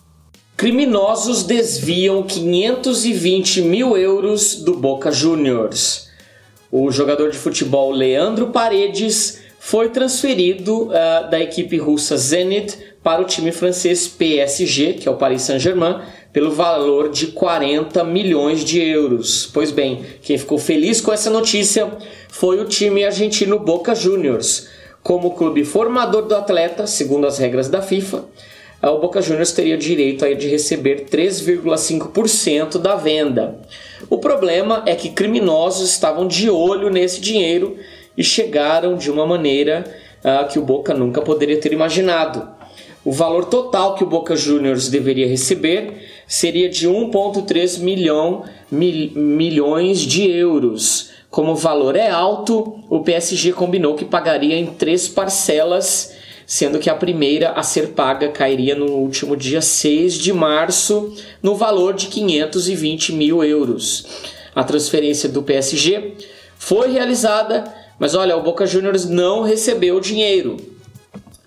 Criminosos 0.57 1.43
desviam 1.43 2.23
520 2.23 3.61
mil 3.61 3.95
euros 3.95 4.55
do 4.55 4.73
Boca 4.73 5.13
Juniors. 5.13 6.09
O 6.73 6.91
jogador 6.91 7.31
de 7.31 7.37
futebol 7.37 7.91
Leandro 7.91 8.47
Paredes 8.47 9.43
foi 9.61 9.91
transferido 9.91 10.85
uh, 10.85 11.31
da 11.31 11.39
equipe 11.39 11.77
russa 11.77 12.17
Zenit 12.17 12.75
para 13.03 13.21
o 13.21 13.27
time 13.27 13.53
francês 13.53 14.09
PSG, 14.09 14.95
que 14.95 15.07
é 15.07 15.11
o 15.11 15.17
Paris 15.17 15.43
Saint-Germain, 15.43 16.01
pelo 16.33 16.51
valor 16.51 17.11
de 17.11 17.27
40 17.27 18.03
milhões 18.05 18.65
de 18.65 18.81
euros. 18.81 19.51
Pois 19.53 19.71
bem, 19.71 20.07
quem 20.23 20.39
ficou 20.39 20.57
feliz 20.57 21.03
com 21.03 21.13
essa 21.13 21.29
notícia 21.29 21.99
foi 22.31 22.59
o 22.63 22.65
time 22.65 23.05
argentino 23.05 23.59
Boca 23.59 23.95
Juniors. 23.95 24.69
Como 25.03 25.35
clube 25.35 25.67
formador 25.67 26.23
do 26.23 26.35
atleta, 26.35 26.87
segundo 26.87 27.27
as 27.27 27.37
regras 27.37 27.69
da 27.69 27.83
FIFA, 27.83 28.25
o 28.83 28.99
Boca 28.99 29.23
Juniors 29.23 29.53
teria 29.53 29.77
direito 29.77 30.25
de 30.35 30.49
receber 30.49 31.07
3,5% 31.11 32.79
da 32.79 32.95
venda. 32.95 33.59
O 34.09 34.19
problema 34.19 34.83
é 34.87 34.95
que 34.95 35.11
criminosos 35.11 35.91
estavam 35.91 36.27
de 36.27 36.51
olho 36.51 36.91
nesse 36.91 37.21
dinheiro 37.21 37.77
e 38.17 38.23
chegaram 38.23 38.97
de 38.97 39.11
uma 39.11 39.27
maneira 39.27 39.85
uh, 40.23 40.47
que 40.49 40.59
o 40.59 40.63
Boca 40.63 40.95
nunca 40.95 41.21
poderia 41.23 41.61
ter 41.61 41.73
imaginado. 41.73 42.49
O 43.05 43.13
valor 43.13 43.47
total 43.47 43.95
que 43.95 44.05
o 44.05 44.07
Boca 44.07 44.37
Juniors 44.37 44.89
deveria 44.89 45.29
receber 45.29 45.95
seria 46.27 46.69
de 46.69 46.89
1,3 46.89 47.79
milhão, 47.81 48.43
mil, 48.71 49.13
milhões 49.15 50.01
de 50.01 50.29
euros. 50.29 51.11
Como 51.31 51.53
o 51.53 51.57
valor 51.57 51.95
é 51.97 52.09
alto, 52.09 52.81
o 52.91 53.01
PSG 53.01 53.53
combinou 53.53 53.95
que 53.95 54.05
pagaria 54.05 54.57
em 54.57 54.67
três 54.67 55.09
parcelas 55.09 56.15
sendo 56.47 56.79
que 56.79 56.89
a 56.89 56.95
primeira 56.95 57.51
a 57.51 57.63
ser 57.63 57.89
paga 57.89 58.29
cairia 58.29 58.77
no 58.77 58.87
último 58.93 59.37
dia 59.37 59.61
6 59.61 60.15
de 60.15 60.33
março, 60.33 61.13
no 61.43 61.57
valor 61.57 61.93
de 61.95 62.07
520 62.07 63.13
mil 63.13 63.43
euros. 63.43 64.07
A 64.55 64.63
transferência 64.63 65.29
do 65.29 65.43
PSG 65.43 66.15
foi 66.57 66.93
realizada, 66.93 67.65
mas 67.99 68.15
olha, 68.15 68.37
o 68.37 68.43
Boca 68.43 68.65
Juniors 68.65 69.05
não 69.05 69.43
recebeu 69.43 69.97
o 69.97 70.01
dinheiro. 70.01 70.57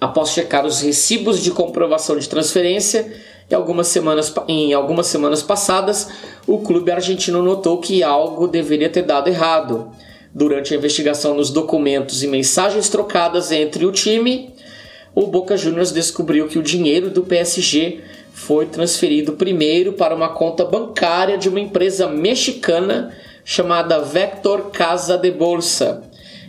Após 0.01 0.29
checar 0.29 0.65
os 0.65 0.81
recibos 0.81 1.41
de 1.41 1.51
comprovação 1.51 2.17
de 2.17 2.27
transferência, 2.27 3.11
em 3.49 3.55
algumas 3.55 3.87
semanas, 3.87 4.33
em 4.47 4.73
algumas 4.73 5.07
semanas 5.07 5.41
passadas, 5.41 6.07
o 6.45 6.59
clube 6.59 6.91
argentino 6.91 7.41
notou 7.41 7.79
que 7.79 8.03
algo 8.03 8.47
deveria 8.47 8.89
ter 8.89 9.03
dado 9.03 9.27
errado. 9.27 9.91
Durante 10.33 10.73
a 10.73 10.77
investigação 10.77 11.33
nos 11.33 11.49
documentos 11.49 12.21
e 12.21 12.27
mensagens 12.27 12.87
trocadas 12.87 13.51
entre 13.51 13.85
o 13.85 13.91
time 13.91 14.53
o 15.15 15.27
Boca 15.27 15.57
Juniors 15.57 15.91
descobriu 15.91 16.47
que 16.47 16.59
o 16.59 16.63
dinheiro 16.63 17.09
do 17.09 17.23
PSG 17.23 18.01
foi 18.33 18.65
transferido 18.65 19.33
primeiro 19.33 19.93
para 19.93 20.15
uma 20.15 20.29
conta 20.29 20.63
bancária 20.63 21.37
de 21.37 21.49
uma 21.49 21.59
empresa 21.59 22.07
mexicana 22.07 23.15
chamada 23.43 23.99
Vector 23.99 24.69
Casa 24.71 25.17
de 25.17 25.31
Bolsa 25.31 26.03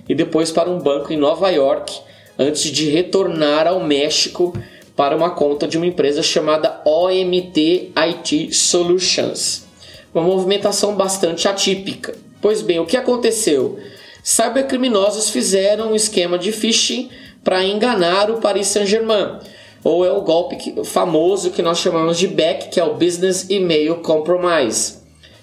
e 0.08 0.14
depois 0.14 0.50
para 0.50 0.70
um 0.70 0.78
banco 0.78 1.12
em 1.12 1.16
Nova 1.16 1.50
York 1.50 1.98
antes 2.38 2.70
de 2.70 2.88
retornar 2.90 3.66
ao 3.66 3.80
México 3.80 4.54
para 4.94 5.16
uma 5.16 5.30
conta 5.30 5.66
de 5.66 5.76
uma 5.76 5.86
empresa 5.86 6.22
chamada 6.22 6.80
OMT 6.84 7.92
IT 7.94 8.54
Solutions. 8.54 9.64
Uma 10.12 10.22
movimentação 10.24 10.94
bastante 10.94 11.48
atípica. 11.48 12.14
Pois 12.42 12.60
bem, 12.60 12.78
o 12.78 12.86
que 12.86 12.96
aconteceu? 12.96 13.78
Cybercriminosos 14.22 15.30
fizeram 15.30 15.92
um 15.92 15.94
esquema 15.94 16.38
de 16.38 16.52
phishing 16.52 17.08
para 17.42 17.64
enganar 17.64 18.30
o 18.30 18.40
Paris 18.40 18.68
Saint-Germain. 18.68 19.38
Ou 19.82 20.04
é 20.04 20.12
o 20.12 20.20
golpe 20.20 20.56
que, 20.56 20.84
famoso 20.84 21.50
que 21.50 21.62
nós 21.62 21.78
chamamos 21.78 22.18
de 22.18 22.28
BEC, 22.28 22.68
que 22.70 22.80
é 22.80 22.84
o 22.84 22.94
Business 22.94 23.48
Email 23.48 23.96
Compromise. 23.96 24.98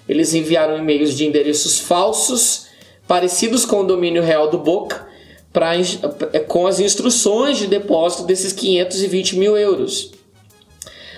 Eles 0.08 0.32
enviaram 0.32 0.78
e-mails 0.78 1.16
de 1.16 1.26
endereços 1.26 1.80
falsos, 1.80 2.66
parecidos 3.06 3.64
com 3.64 3.80
o 3.80 3.86
domínio 3.86 4.22
real 4.22 4.48
do 4.48 4.58
Boca, 4.58 5.06
pra, 5.52 5.74
é, 5.76 6.38
com 6.40 6.66
as 6.66 6.78
instruções 6.78 7.58
de 7.58 7.66
depósito 7.66 8.24
desses 8.24 8.52
520 8.52 9.36
mil 9.36 9.56
euros. 9.56 10.12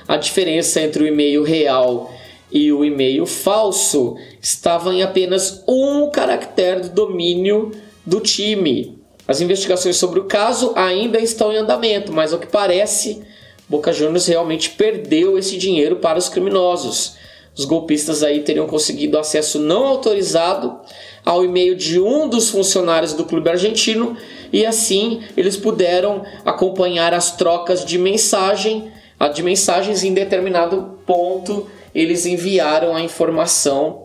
A 0.09 0.17
diferença 0.17 0.81
entre 0.81 1.05
o 1.05 1.07
e-mail 1.07 1.43
real 1.43 2.11
e 2.51 2.73
o 2.73 2.85
e-mail 2.85 3.27
falso 3.27 4.17
estava 4.43 4.93
em 4.93 5.03
apenas 5.03 5.63
um 5.69 6.11
caractere 6.11 6.89
do 6.89 7.07
domínio 7.07 7.71
do 8.05 8.19
time. 8.19 9.00
As 9.27 9.41
investigações 9.41 9.97
sobre 9.97 10.21
o 10.21 10.25
caso 10.25 10.73
ainda 10.75 11.19
estão 11.21 11.53
em 11.53 11.57
andamento, 11.57 12.13
mas 12.13 12.33
ao 12.33 12.39
que 12.39 12.47
parece, 12.47 13.23
Boca 13.69 13.93
Juniors 13.93 14.27
realmente 14.27 14.71
perdeu 14.71 15.39
esse 15.39 15.57
dinheiro 15.57 15.97
para 15.97 16.19
os 16.19 16.29
criminosos. 16.29 17.17
Os 17.57 17.65
golpistas 17.65 18.23
aí 18.23 18.41
teriam 18.41 18.67
conseguido 18.67 19.19
acesso 19.19 19.59
não 19.59 19.85
autorizado 19.87 20.81
ao 21.25 21.45
e-mail 21.45 21.77
de 21.77 22.01
um 22.01 22.29
dos 22.29 22.51
funcionários 22.51 23.13
do 23.13 23.25
clube 23.25 23.51
argentino 23.51 24.17
e 24.53 24.65
assim 24.65 25.23
eles 25.37 25.57
puderam 25.57 26.25
acompanhar 26.45 27.13
as 27.13 27.37
trocas 27.37 27.85
de 27.85 27.99
mensagem, 27.99 28.91
de 29.35 29.43
mensagens 29.43 30.03
em 30.03 30.15
determinado 30.15 30.99
ponto 31.07 31.69
eles 31.95 32.25
enviaram 32.25 32.95
a 32.95 33.01
informação 33.01 34.05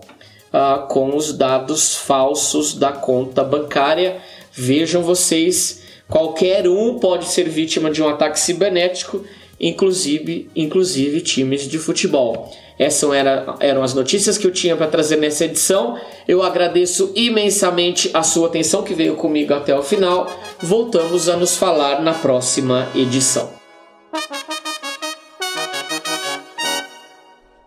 uh, 0.52 0.88
com 0.88 1.16
os 1.16 1.32
dados 1.32 1.96
falsos 1.96 2.74
da 2.74 2.92
conta 2.92 3.44
bancária 3.44 4.18
Vejam 4.56 5.04
vocês, 5.04 5.82
qualquer 6.08 6.68
um 6.68 6.98
pode 6.98 7.26
ser 7.26 7.50
vítima 7.50 7.92
de 7.92 8.02
um 8.02 8.08
ataque 8.08 8.40
cibernético, 8.40 9.24
inclusive, 9.60 10.50
inclusive 10.56 11.22
times 11.22 11.68
de 11.68 11.78
futebol. 11.78 12.52
Essas 12.78 13.12
eram, 13.14 13.56
eram 13.60 13.84
as 13.84 13.94
notícias 13.94 14.38
que 14.38 14.46
eu 14.48 14.52
tinha 14.52 14.76
para 14.76 14.88
trazer 14.88 15.18
nessa 15.18 15.46
edição. 15.46 15.98
Eu 16.28 16.44
agradeço 16.44 17.12
imensamente 17.16 18.10
a 18.14 18.24
sua 18.24 18.48
atenção 18.48 18.84
que 18.84 18.94
veio 18.94 19.16
comigo 19.16 19.54
até 19.54 19.78
o 19.78 19.84
final. 19.84 20.30
Voltamos 20.62 21.30
a 21.30 21.38
nos 21.38 21.58
falar 21.58 22.02
na 22.02 22.14
próxima 22.14 22.88
edição. 22.96 23.65